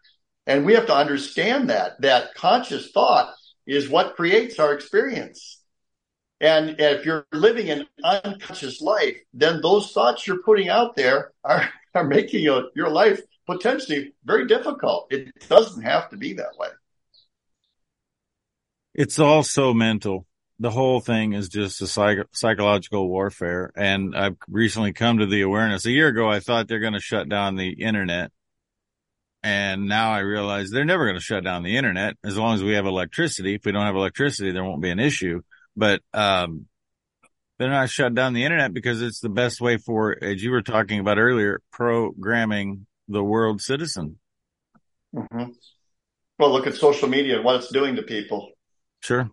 [0.47, 3.35] And we have to understand that, that conscious thought
[3.67, 5.61] is what creates our experience.
[6.41, 11.69] And if you're living an unconscious life, then those thoughts you're putting out there are,
[11.95, 15.13] are making your, your life potentially very difficult.
[15.13, 16.69] It doesn't have to be that way.
[18.95, 20.27] It's all so mental
[20.61, 23.73] the whole thing is just a psych- psychological warfare.
[23.75, 25.87] And I've recently come to the awareness.
[25.87, 28.31] A year ago, I thought they're going to shut down the internet.
[29.43, 32.63] And now I realize they're never going to shut down the internet as long as
[32.63, 33.55] we have electricity.
[33.55, 35.41] If we don't have electricity, there won't be an issue.
[35.75, 36.67] but, um,
[37.59, 40.63] they're not shut down the internet because it's the best way for, as you were
[40.63, 44.19] talking about earlier, programming the world citizen.
[45.15, 45.51] Mm-hmm.
[46.39, 48.53] Well, look at social media and what it's doing to people.
[49.01, 49.31] Sure.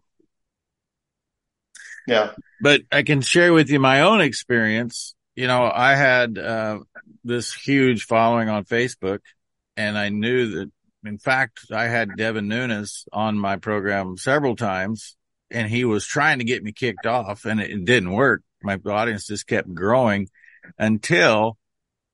[2.08, 2.32] Yeah.
[2.62, 5.14] But I can share with you my own experience.
[5.36, 6.80] You know, I had uh,
[7.24, 9.20] this huge following on Facebook,
[9.76, 10.72] and I knew that,
[11.06, 15.16] in fact, I had Devin Nunes on my program several times,
[15.52, 18.42] and he was trying to get me kicked off, and it, it didn't work.
[18.64, 20.30] My audience just kept growing
[20.80, 21.58] until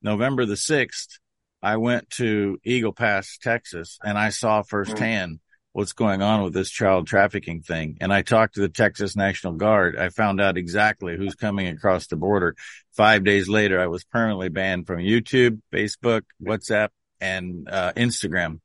[0.01, 1.19] November the 6th.
[1.61, 5.39] I went to Eagle Pass, Texas, and I saw firsthand
[5.73, 7.97] what's going on with this child trafficking thing.
[7.99, 9.97] And I talked to the Texas National Guard.
[9.97, 12.55] I found out exactly who's coming across the border.
[12.91, 18.59] Five days later, I was permanently banned from YouTube, Facebook, WhatsApp, and uh, Instagram.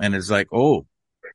[0.00, 0.86] And it's like, oh,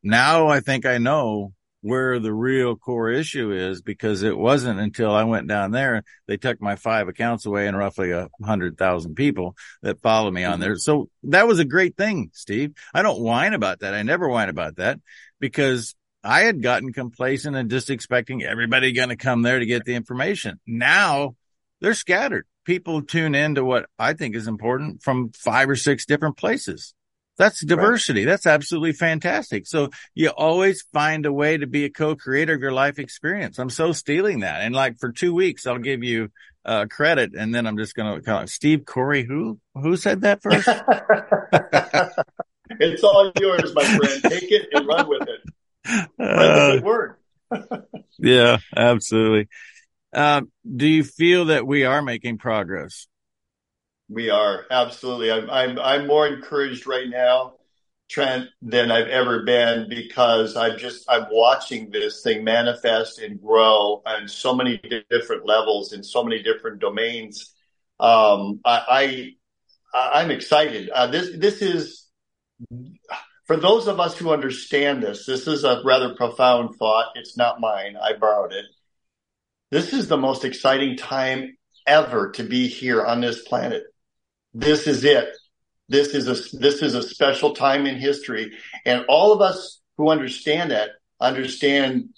[0.02, 5.12] now I think I know where the real core issue is because it wasn't until
[5.12, 9.16] I went down there, they took my five accounts away and roughly a hundred thousand
[9.16, 10.62] people that follow me on mm-hmm.
[10.62, 10.76] there.
[10.76, 12.74] So that was a great thing, Steve.
[12.94, 13.94] I don't whine about that.
[13.94, 15.00] I never whine about that
[15.40, 19.86] because I had gotten complacent and just expecting everybody going to come there to get
[19.86, 20.60] the information.
[20.68, 21.36] Now
[21.80, 22.46] they're scattered.
[22.66, 26.94] People tune into what I think is important from five or six different places.
[27.40, 28.26] That's diversity.
[28.26, 28.32] Right.
[28.32, 29.66] That's absolutely fantastic.
[29.66, 33.58] So you always find a way to be a co-creator of your life experience.
[33.60, 34.62] I'm so stealing that.
[34.62, 36.32] And like for two weeks, I'll give you
[36.66, 39.24] uh, credit and then I'm just going to call it Steve Corey.
[39.24, 40.68] Who, who said that first?
[42.72, 44.24] it's all yours, my friend.
[44.24, 46.10] Take it and run with it.
[46.18, 47.16] That's a good word.
[48.20, 49.48] yeah, absolutely.
[50.14, 53.08] Um, do you feel that we are making progress?
[54.10, 55.32] We are absolutely.
[55.32, 57.54] I'm, I'm I'm more encouraged right now,
[58.10, 64.02] Trent, than I've ever been because I'm just I'm watching this thing manifest and grow
[64.04, 67.54] on so many different levels in so many different domains.
[68.00, 69.36] Um, I,
[69.94, 70.90] I am excited.
[70.90, 72.08] Uh, this this is
[73.46, 75.28] for those of us who understand this.
[75.28, 77.12] This is a rather profound thought.
[77.14, 77.96] It's not mine.
[77.96, 78.66] I borrowed it.
[79.70, 83.84] This is the most exciting time ever to be here on this planet
[84.54, 85.30] this is it.
[85.88, 90.10] This is a this is a special time in history, and all of us who
[90.10, 92.10] understand that understand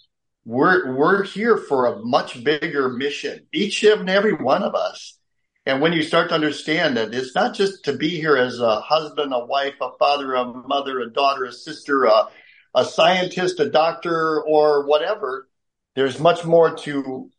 [0.45, 3.47] we're we're here for a much bigger mission.
[3.53, 5.17] Each and every one of us.
[5.65, 8.81] And when you start to understand that it's not just to be here as a
[8.81, 12.29] husband, a wife, a father, a mother, a daughter, a sister, a,
[12.73, 15.47] a scientist, a doctor, or whatever,
[15.95, 17.30] there's much more to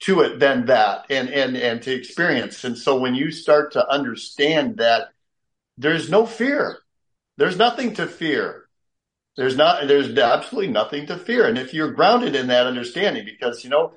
[0.00, 2.64] to it than that and, and, and to experience.
[2.64, 5.08] And so when you start to understand that
[5.76, 6.78] there's no fear,
[7.36, 8.68] there's nothing to fear.
[9.36, 11.46] There's not, there's absolutely nothing to fear.
[11.46, 13.92] And if you're grounded in that understanding, because, you know,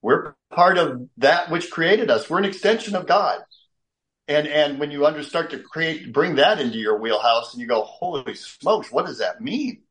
[0.00, 2.28] we're part of that which created us.
[2.28, 3.40] We're an extension of God.
[4.28, 7.66] And, and when you under, start to create, bring that into your wheelhouse and you
[7.66, 9.82] go, holy smokes, what does that mean?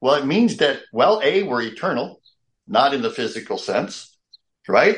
[0.00, 2.20] Well, it means that, well, A, we're eternal,
[2.66, 4.15] not in the physical sense
[4.68, 4.96] right?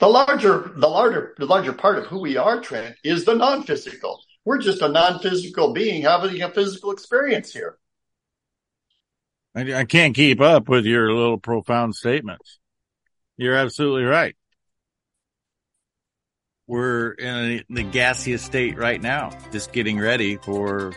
[0.00, 4.20] The larger, the larger, the larger part of who we are, Trent, is the non-physical.
[4.44, 7.78] We're just a non-physical being having a physical experience here.
[9.54, 12.58] I, I can't keep up with your little profound statements.
[13.36, 14.36] You're absolutely right.
[16.66, 20.92] We're in the gaseous state right now, just getting ready for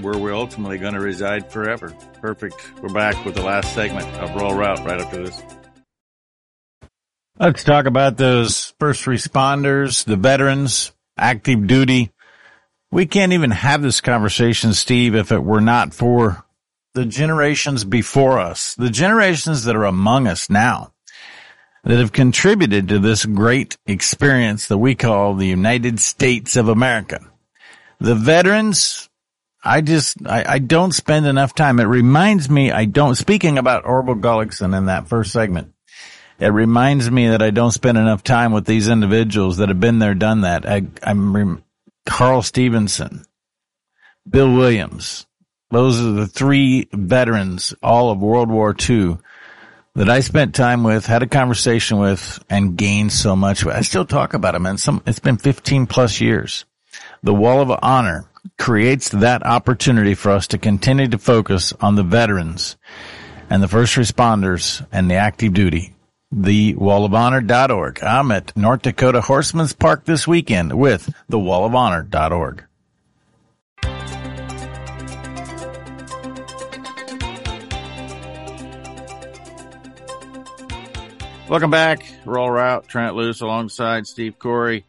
[0.00, 1.94] where we're ultimately going to reside forever.
[2.20, 2.56] Perfect.
[2.80, 5.42] We're back with the last segment of Rural Route right after this.
[7.42, 12.12] Let's talk about those first responders, the veterans, active duty.
[12.92, 16.44] We can't even have this conversation, Steve, if it were not for
[16.94, 20.92] the generations before us, the generations that are among us now
[21.82, 27.28] that have contributed to this great experience that we call the United States of America.
[27.98, 29.10] The veterans,
[29.64, 31.80] I just, I, I don't spend enough time.
[31.80, 35.71] It reminds me, I don't, speaking about Orville Gullickson in that first segment,
[36.42, 40.00] it reminds me that I don't spend enough time with these individuals that have been
[40.00, 40.68] there, done that.
[40.68, 41.64] I, I'm rem-
[42.04, 43.24] Carl Stevenson,
[44.28, 45.24] Bill Williams.
[45.70, 49.18] Those are the three veterans, all of World War II
[49.94, 53.64] that I spent time with, had a conversation with, and gained so much.
[53.64, 56.64] I still talk about them, and some, it's been 15 plus years.
[57.22, 58.24] The Wall of Honor
[58.58, 62.76] creates that opportunity for us to continue to focus on the veterans
[63.48, 65.91] and the first responders and the active duty
[66.34, 68.02] thewallofhonor.org.
[68.02, 72.64] I'm at North Dakota Horsemen's Park this weekend with thewallofhonor.org.
[81.48, 82.10] Welcome back.
[82.24, 84.86] Rural Route, Trent Loos alongside Steve Corey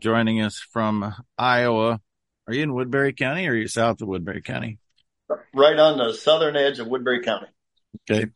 [0.00, 2.00] joining us from Iowa.
[2.48, 4.78] Are you in Woodbury County or are you south of Woodbury County?
[5.54, 7.46] Right on the southern edge of Woodbury County.
[8.10, 8.26] Okay.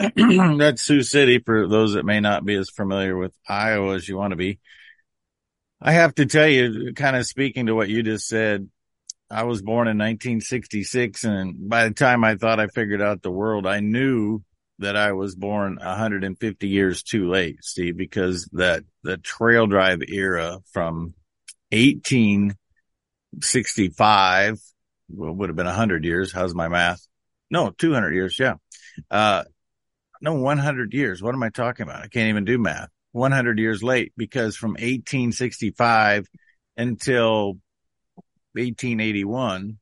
[0.16, 4.16] That's Sioux City for those that may not be as familiar with Iowa as you
[4.16, 4.58] want to be.
[5.80, 8.68] I have to tell you, kind of speaking to what you just said,
[9.30, 13.30] I was born in 1966 and by the time I thought I figured out the
[13.30, 14.42] world, I knew
[14.80, 20.58] that I was born 150 years too late, Steve, because that the trail drive era
[20.72, 21.14] from
[21.70, 24.58] 1865
[25.10, 26.32] well, would have been 100 years.
[26.32, 27.04] How's my math?
[27.50, 28.38] No, 200 years.
[28.38, 28.54] Yeah.
[29.10, 29.42] Uh,
[30.20, 31.22] no, 100 years.
[31.22, 32.02] What am I talking about?
[32.02, 32.88] I can't even do math.
[33.12, 36.28] 100 years late because from 1865
[36.76, 37.58] until
[38.54, 39.78] 1881,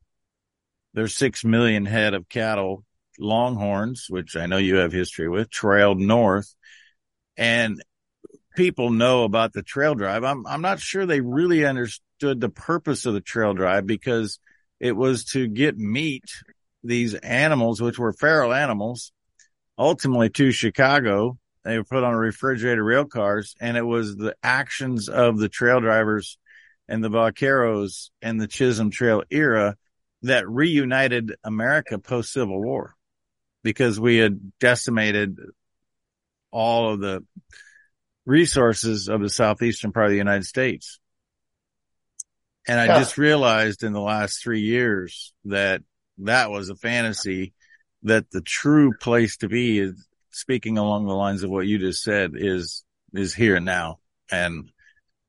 [0.93, 2.83] there's 6 million head of cattle
[3.19, 6.55] Longhorns, which I know you have history with, trailed north
[7.37, 7.81] and
[8.55, 10.23] people know about the trail drive.
[10.23, 14.39] I'm, I'm not sure they really understood the purpose of the trail drive because
[14.79, 16.25] it was to get meat,
[16.83, 19.13] these animals, which were feral animals,
[19.79, 21.39] ultimately to Chicago.
[21.63, 25.79] They were put on refrigerated rail cars and it was the actions of the trail
[25.79, 26.37] drivers
[26.87, 29.75] and the vaqueros and the Chisholm Trail era
[30.23, 32.95] that reunited America post Civil War
[33.63, 35.37] because we had decimated
[36.51, 37.23] all of the
[38.25, 40.99] resources of the southeastern part of the United States.
[42.67, 42.99] And I yeah.
[42.99, 45.81] just realized in the last three years that
[46.19, 47.53] that was a fantasy
[48.03, 52.03] that the true place to be is speaking along the lines of what you just
[52.03, 52.83] said is,
[53.13, 53.99] is here and now.
[54.31, 54.71] And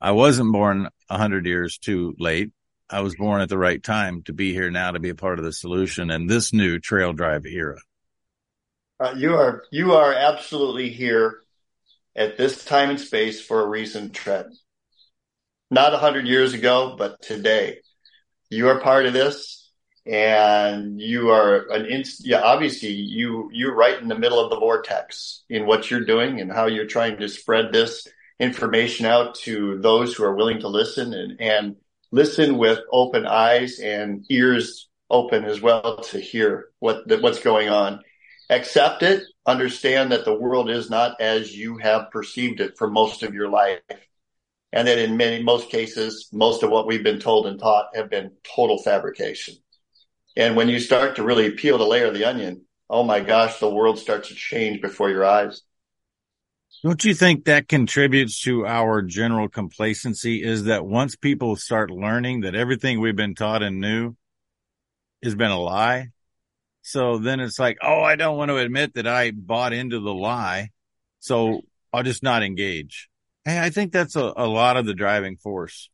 [0.01, 2.53] I wasn't born a hundred years too late.
[2.89, 5.39] I was born at the right time to be here now to be a part
[5.39, 7.79] of the solution in this new trail drive era.
[8.99, 11.41] Uh, you are you are absolutely here
[12.17, 14.49] at this time and space for a reason, Trent.
[15.71, 17.79] Not a hundred years ago, but today.
[18.51, 19.60] You are part of this,
[20.07, 22.41] and you are an inst- yeah.
[22.41, 26.51] Obviously, you you're right in the middle of the vortex in what you're doing and
[26.51, 28.07] how you're trying to spread this
[28.39, 31.77] information out to those who are willing to listen and and
[32.11, 38.01] listen with open eyes and ears open as well to hear what what's going on
[38.51, 43.23] accept it, understand that the world is not as you have perceived it for most
[43.23, 43.81] of your life.
[44.73, 48.11] And that in many, most cases, most of what we've been told and taught have
[48.11, 49.55] been total fabrication.
[50.37, 53.59] And when you start to really peel the layer of the onion, oh my gosh,
[53.59, 55.63] the world starts to change before your eyes.
[56.83, 62.43] Don't you think that contributes to our general complacency is that once people start learning
[62.43, 64.15] that everything we've been taught and knew
[65.23, 66.09] has been a lie,
[66.83, 70.15] so then it's like, oh, I don't want to admit that I bought into the
[70.15, 70.71] lie.
[71.19, 71.61] So
[71.93, 73.09] I'll just not engage.
[73.45, 75.91] Hey, I think that's a, a lot of the driving force.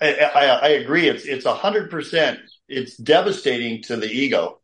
[0.00, 1.08] I, I, I agree.
[1.08, 2.40] It's, it's a hundred percent.
[2.68, 4.60] It's devastating to the ego.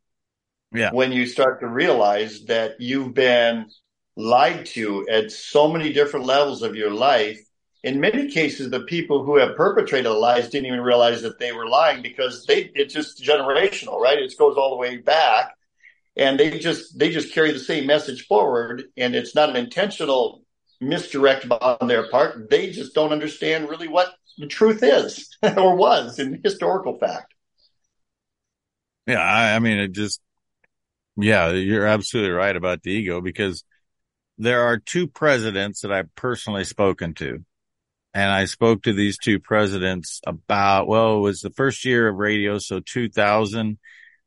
[0.72, 0.90] Yeah.
[0.92, 3.70] When you start to realize that you've been
[4.16, 7.40] lied to at so many different levels of your life
[7.82, 11.52] in many cases, the people who have perpetrated the lies didn't even realize that they
[11.52, 14.18] were lying because they it's just generational, right?
[14.18, 15.54] It goes all the way back,
[16.16, 20.42] and they just they just carry the same message forward, and it's not an intentional
[20.80, 22.50] misdirect on their part.
[22.50, 27.29] They just don't understand really what the truth is or was in historical fact.
[29.06, 30.20] Yeah, I, I mean, it just
[31.16, 33.64] yeah, you're absolutely right about the ego because
[34.38, 37.44] there are two presidents that I've personally spoken to
[38.12, 42.16] and I spoke to these two presidents about, well, it was the first year of
[42.16, 42.58] radio.
[42.58, 43.78] So 2000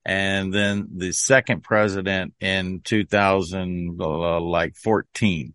[0.05, 5.53] and then the second president in 2000, uh, like 14.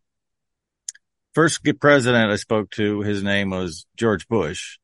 [1.34, 4.78] First president I spoke to, his name was George Bush.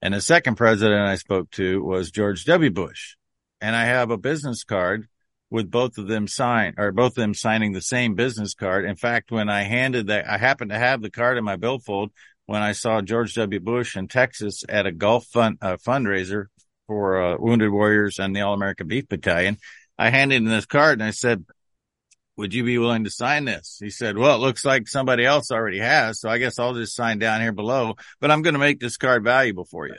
[0.00, 2.70] And the second president I spoke to was George W.
[2.70, 3.16] Bush.
[3.66, 5.08] And I have a business card
[5.50, 8.84] with both of them sign or both of them signing the same business card.
[8.84, 12.12] In fact, when I handed that, I happened to have the card in my billfold
[12.44, 13.58] when I saw George W.
[13.58, 16.46] Bush in Texas at a golf fund, uh, fundraiser
[16.86, 19.58] for uh, Wounded Warriors and the All American Beef Battalion.
[19.98, 21.44] I handed him this card and I said,
[22.36, 23.78] would you be willing to sign this?
[23.80, 26.20] He said, well, it looks like somebody else already has.
[26.20, 28.96] So I guess I'll just sign down here below, but I'm going to make this
[28.96, 29.96] card valuable for you.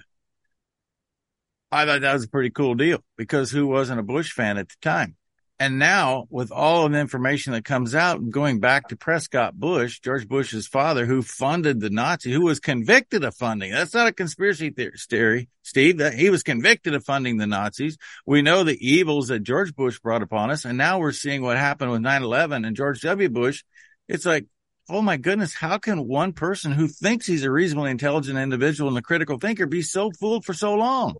[1.71, 4.69] I thought that was a pretty cool deal because who wasn't a Bush fan at
[4.69, 5.15] the time?
[5.59, 9.99] And now with all of the information that comes out going back to Prescott Bush,
[9.99, 13.71] George Bush's father, who funded the Nazi, who was convicted of funding.
[13.71, 15.97] That's not a conspiracy theory, Steve.
[15.97, 17.97] That he was convicted of funding the Nazis.
[18.25, 20.63] We know the evils that George Bush brought upon us.
[20.63, 23.29] And now we're seeing what happened with 9-11 and George W.
[23.29, 23.63] Bush
[24.07, 24.45] it's like,
[24.89, 28.97] oh my goodness, how can one person who thinks he's a reasonably intelligent individual and
[28.97, 31.15] a critical thinker be so fooled for so long?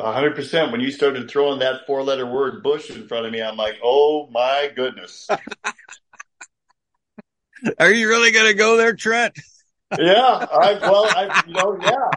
[0.00, 0.72] Hundred percent.
[0.72, 3.78] When you started throwing that four letter word Bush in front of me, I'm like,
[3.82, 5.28] oh my goodness.
[7.78, 9.38] Are you really going to go there, Trent?
[9.98, 10.46] yeah.
[10.50, 12.10] I, well, I, you know, yeah,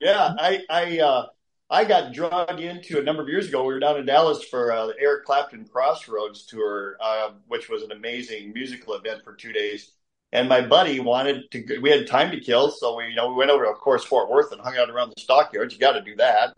[0.00, 0.34] yeah.
[0.38, 1.26] I, I, uh,
[1.70, 3.64] I got dragged into a number of years ago.
[3.64, 7.82] We were down in Dallas for uh, the Eric Clapton Crossroads tour, uh, which was
[7.82, 9.92] an amazing musical event for two days.
[10.32, 11.78] And my buddy wanted to.
[11.80, 14.28] We had time to kill, so we, you know, we went over, of course, Fort
[14.28, 15.72] Worth and hung out around the stockyards.
[15.72, 16.54] You got to do that.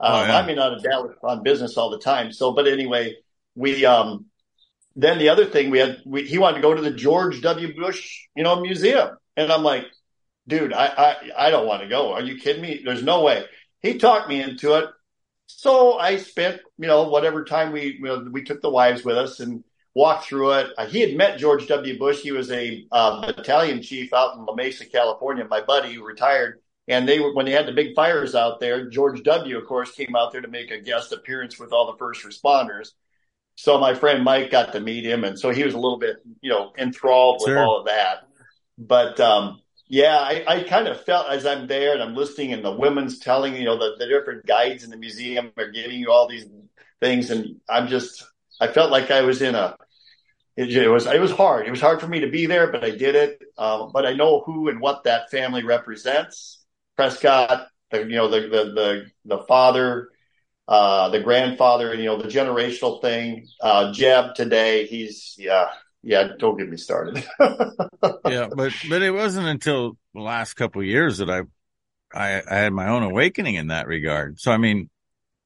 [0.00, 0.38] Um, oh, yeah.
[0.38, 2.32] I'm in out of Dallas on business all the time.
[2.32, 3.16] So, but anyway,
[3.54, 4.26] we um,
[4.94, 7.74] then the other thing we had, we, he wanted to go to the George W.
[7.74, 9.84] Bush, you know, museum, and I'm like,
[10.46, 12.12] dude, I, I, I don't want to go.
[12.12, 12.82] Are you kidding me?
[12.84, 13.44] There's no way.
[13.80, 14.86] He talked me into it.
[15.46, 19.16] So I spent, you know, whatever time we, you know, we took the wives with
[19.16, 19.62] us and
[19.94, 20.70] walked through it.
[20.76, 21.98] Uh, he had met George W.
[21.98, 22.20] Bush.
[22.20, 25.46] He was a uh, battalion chief out in La Mesa, California.
[25.48, 28.88] My buddy who retired and they were when they had the big fires out there.
[28.88, 29.58] George W.
[29.58, 32.90] of course came out there to make a guest appearance with all the first responders.
[33.56, 36.16] So my friend Mike got to meet him, and so he was a little bit
[36.40, 38.28] you know enthralled with all of that.
[38.78, 42.64] But um, yeah, I, I kind of felt as I'm there and I'm listening, and
[42.64, 46.10] the women's telling you know the, the different guides in the museum are giving you
[46.10, 46.46] all these
[47.00, 48.24] things, and I'm just
[48.60, 49.76] I felt like I was in a
[50.58, 51.68] it, it, was it was hard.
[51.68, 53.40] It was hard for me to be there, but I did it.
[53.56, 56.57] Um, but I know who and what that family represents,
[56.98, 60.08] Prescott, the, you know, the, the, the, the father,
[60.66, 63.46] uh, the grandfather, you know, the generational thing.
[63.60, 65.68] Uh, Jeb today, he's, yeah,
[66.02, 67.24] yeah, don't get me started.
[68.26, 71.42] yeah, but, but it wasn't until the last couple years that I,
[72.12, 74.40] I, I had my own awakening in that regard.
[74.40, 74.90] So, I mean,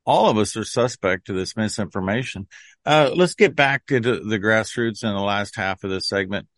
[0.07, 2.49] all of us are suspect to this misinformation.
[2.87, 6.49] Uh, let's get back to the grassroots in the last half of this segment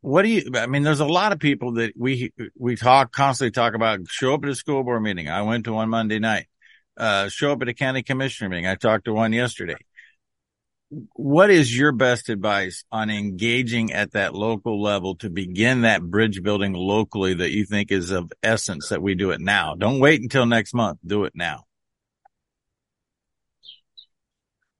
[0.00, 3.50] what do you, I mean, there's a lot of people that we, we talk, constantly
[3.50, 5.28] talk about show up at a school board meeting.
[5.28, 6.46] I went to one Monday night,
[6.96, 8.66] uh, show up at a county commissioner meeting.
[8.66, 9.76] I talked to one yesterday.
[11.14, 16.42] What is your best advice on engaging at that local level to begin that bridge
[16.42, 19.74] building locally that you think is of essence that we do it now?
[19.74, 21.00] Don't wait until next month.
[21.04, 21.64] Do it now.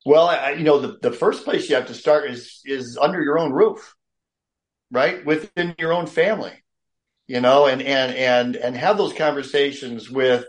[0.05, 3.21] Well, I, you know, the, the first place you have to start is, is under
[3.21, 3.96] your own roof
[4.91, 5.25] right?
[5.25, 6.53] Within your own family
[7.27, 10.45] you know and and and and have those conversations with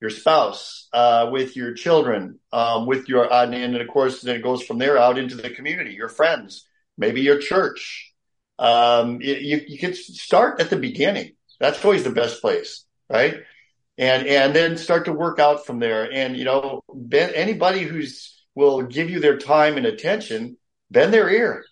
[0.00, 4.42] your spouse uh, with your children um, with your uh, and of course then it
[4.42, 6.66] goes from there out into the community your friends
[6.96, 8.12] maybe your church.
[8.58, 11.32] Um, you, you can start at the beginning.
[11.58, 13.36] That's always the best place right?
[13.98, 16.10] And and then start to work out from there.
[16.10, 16.82] And you know
[17.12, 20.56] anybody who's will give you their time and attention
[20.90, 21.64] bend their ear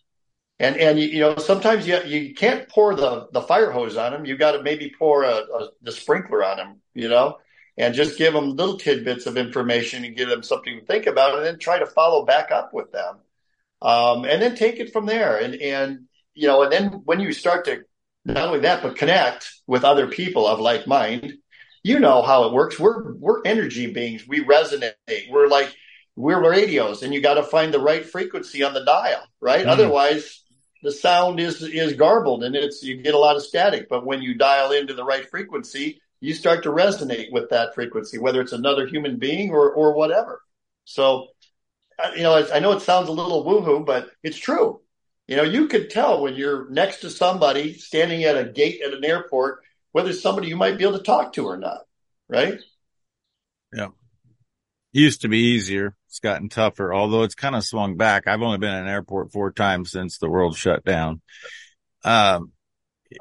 [0.61, 4.25] and and you, know sometimes you you can't pour the the fire hose on them.
[4.25, 7.39] You got to maybe pour a, a, the sprinkler on them, you know,
[7.77, 11.37] and just give them little tidbits of information and give them something to think about,
[11.37, 13.19] and then try to follow back up with them,
[13.83, 15.37] um, and then take it from there.
[15.37, 17.83] And and you know, and then when you start to
[18.25, 21.35] not only that but connect with other people of like mind,
[21.85, 22.81] you know how it works.
[22.81, 24.27] We're we're energy beings.
[24.27, 24.95] We resonate.
[25.31, 25.73] We're like
[26.17, 29.65] we're radios, and you got to find the right frequency on the dial, right?
[29.65, 29.69] Mm.
[29.69, 30.43] Otherwise
[30.83, 33.89] the sound is is garbled and it's you get a lot of static.
[33.89, 38.19] But when you dial into the right frequency, you start to resonate with that frequency,
[38.19, 40.43] whether it's another human being or or whatever.
[40.85, 41.29] So,
[42.15, 44.81] you know, I know it sounds a little woohoo, but it's true.
[45.27, 48.95] You know, you could tell when you're next to somebody standing at a gate at
[48.95, 49.61] an airport
[49.93, 51.81] whether it's somebody you might be able to talk to or not,
[52.29, 52.61] right?
[53.73, 53.89] Yeah.
[54.93, 58.27] Used to be easier it's gotten tougher, although it's kind of swung back.
[58.27, 61.21] I've only been in an airport four times since the world shut down.
[62.03, 62.53] Um,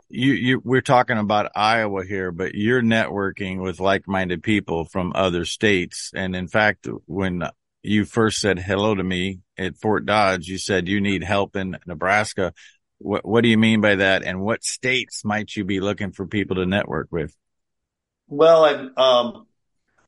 [0.09, 5.43] you, you, we're talking about Iowa here, but you're networking with like-minded people from other
[5.43, 6.11] states.
[6.15, 7.43] And in fact, when
[7.83, 11.77] you first said hello to me at Fort Dodge, you said you need help in
[11.85, 12.53] Nebraska.
[12.99, 14.23] What, what do you mean by that?
[14.23, 17.35] And what states might you be looking for people to network with?
[18.27, 19.46] Well, I, um,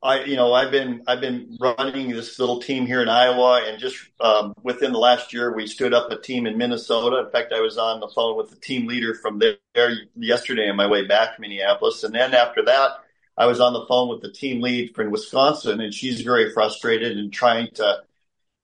[0.01, 3.79] I, you know, I've been I've been running this little team here in Iowa, and
[3.79, 7.17] just um, within the last year, we stood up a team in Minnesota.
[7.25, 10.77] In fact, I was on the phone with the team leader from there yesterday on
[10.77, 12.91] my way back to Minneapolis, and then after that,
[13.37, 17.17] I was on the phone with the team lead from Wisconsin, and she's very frustrated
[17.17, 18.03] and trying to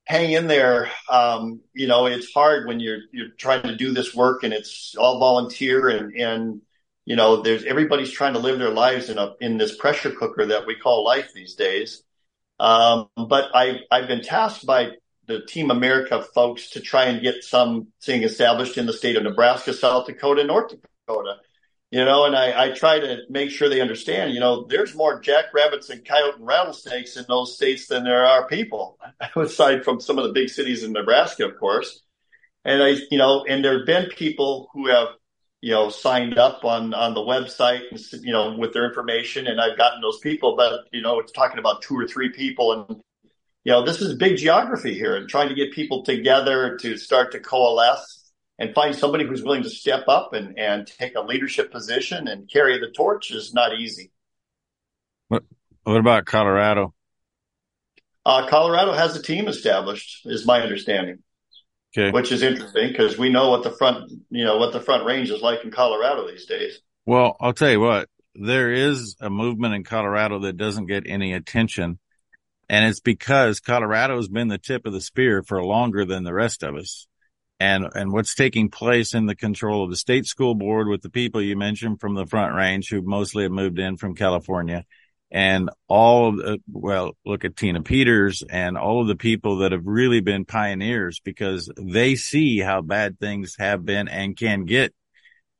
[0.06, 0.90] hang in there.
[1.10, 4.96] Um, you know, it's hard when you're you're trying to do this work, and it's
[4.98, 6.62] all volunteer, and and
[7.06, 10.48] you know, there's everybody's trying to live their lives in a in this pressure cooker
[10.48, 12.04] that we call life these days.
[12.60, 14.92] Um, but I I've been tasked by
[15.28, 19.74] the Team America folks to try and get something established in the state of Nebraska,
[19.74, 20.74] South Dakota, North
[21.08, 21.38] Dakota.
[21.92, 25.20] You know, and I, I try to make sure they understand, you know, there's more
[25.22, 28.98] jackrabbits and coyote and rattlesnakes in those states than there are people,
[29.36, 32.02] aside from some of the big cities in Nebraska, of course.
[32.66, 35.10] And I, you know, and there have been people who have,
[35.66, 39.60] you know, signed up on, on the website and, you know, with their information and
[39.60, 43.02] I've gotten those people, but, you know, it's talking about two or three people and,
[43.64, 47.32] you know, this is big geography here and trying to get people together to start
[47.32, 51.72] to coalesce and find somebody who's willing to step up and, and take a leadership
[51.72, 54.12] position and carry the torch is not easy.
[55.30, 55.46] What,
[55.84, 56.94] what about Colorado?
[58.24, 61.24] Uh, Colorado has a team established, is my understanding.
[61.98, 62.12] Okay.
[62.12, 65.30] Which is interesting because we know what the front, you know, what the front range
[65.30, 66.82] is like in Colorado these days.
[67.06, 71.34] Well, I'll tell you what, there is a movement in Colorado that doesn't get any
[71.34, 72.00] attention.
[72.68, 76.34] And it's because Colorado has been the tip of the spear for longer than the
[76.34, 77.08] rest of us
[77.60, 81.10] and and what's taking place in the control of the state school board with the
[81.10, 84.86] people you mentioned from the front range who mostly have moved in from California
[85.36, 89.74] and all of the, well look at Tina Peters and all of the people that
[89.74, 94.96] have really been pioneers because they see how bad things have been and can get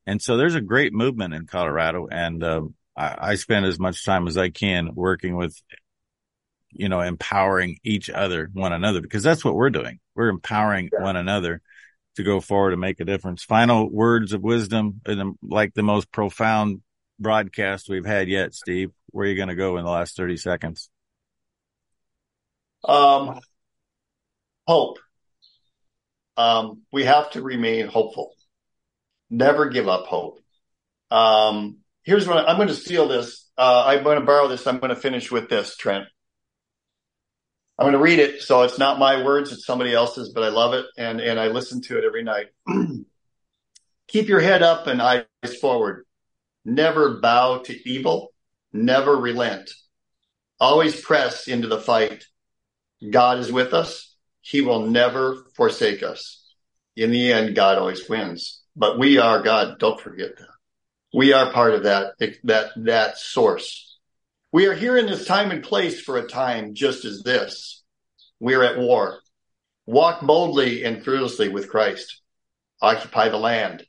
[0.06, 2.62] and so there's a great movement in Colorado and uh,
[2.96, 5.54] I, I spend as much time as I can working with
[6.70, 11.02] you know empowering each other one another because that's what we're doing we're empowering yeah.
[11.02, 11.60] one another
[12.16, 13.44] to go forward and make a difference.
[13.44, 15.02] Final words of wisdom,
[15.42, 16.80] like the most profound
[17.18, 18.92] broadcast we've had yet, Steve.
[19.10, 20.90] Where are you going to go in the last 30 seconds?
[22.84, 23.40] Um,
[24.66, 24.98] hope.
[26.36, 28.32] Um, we have to remain hopeful.
[29.30, 30.40] Never give up hope.
[31.10, 33.48] Um, here's what I, I'm going to steal this.
[33.56, 34.66] Uh, I'm going to borrow this.
[34.66, 36.06] I'm going to finish with this, Trent.
[37.78, 38.42] I'm going to read it.
[38.42, 40.86] So it's not my words, it's somebody else's, but I love it.
[40.96, 42.46] And, and I listen to it every night.
[44.08, 45.24] Keep your head up and eyes
[45.60, 46.05] forward.
[46.66, 48.32] Never bow to evil.
[48.72, 49.70] Never relent.
[50.58, 52.24] Always press into the fight.
[53.08, 54.16] God is with us.
[54.40, 56.44] He will never forsake us.
[56.96, 59.78] In the end, God always wins, but we are God.
[59.78, 60.48] Don't forget that.
[61.14, 63.96] We are part of that, that, that source.
[64.50, 67.84] We are here in this time and place for a time just as this.
[68.40, 69.20] We are at war.
[69.86, 72.22] Walk boldly and fearlessly with Christ.
[72.82, 73.86] Occupy the land.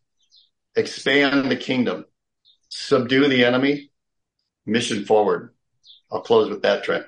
[0.76, 2.06] Expand the kingdom.
[2.70, 3.90] Subdue the enemy.
[4.66, 5.54] Mission forward.
[6.12, 7.06] I'll close with that, Trent.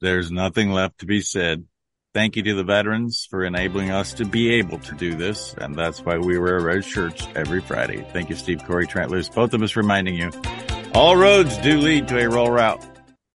[0.00, 1.64] There's nothing left to be said.
[2.14, 5.54] Thank you to the veterans for enabling us to be able to do this.
[5.58, 8.06] And that's why we wear red shirts every Friday.
[8.12, 10.30] Thank you, Steve Corey, Trent Loos, both of us reminding you
[10.94, 12.95] all roads do lead to a Rural Route.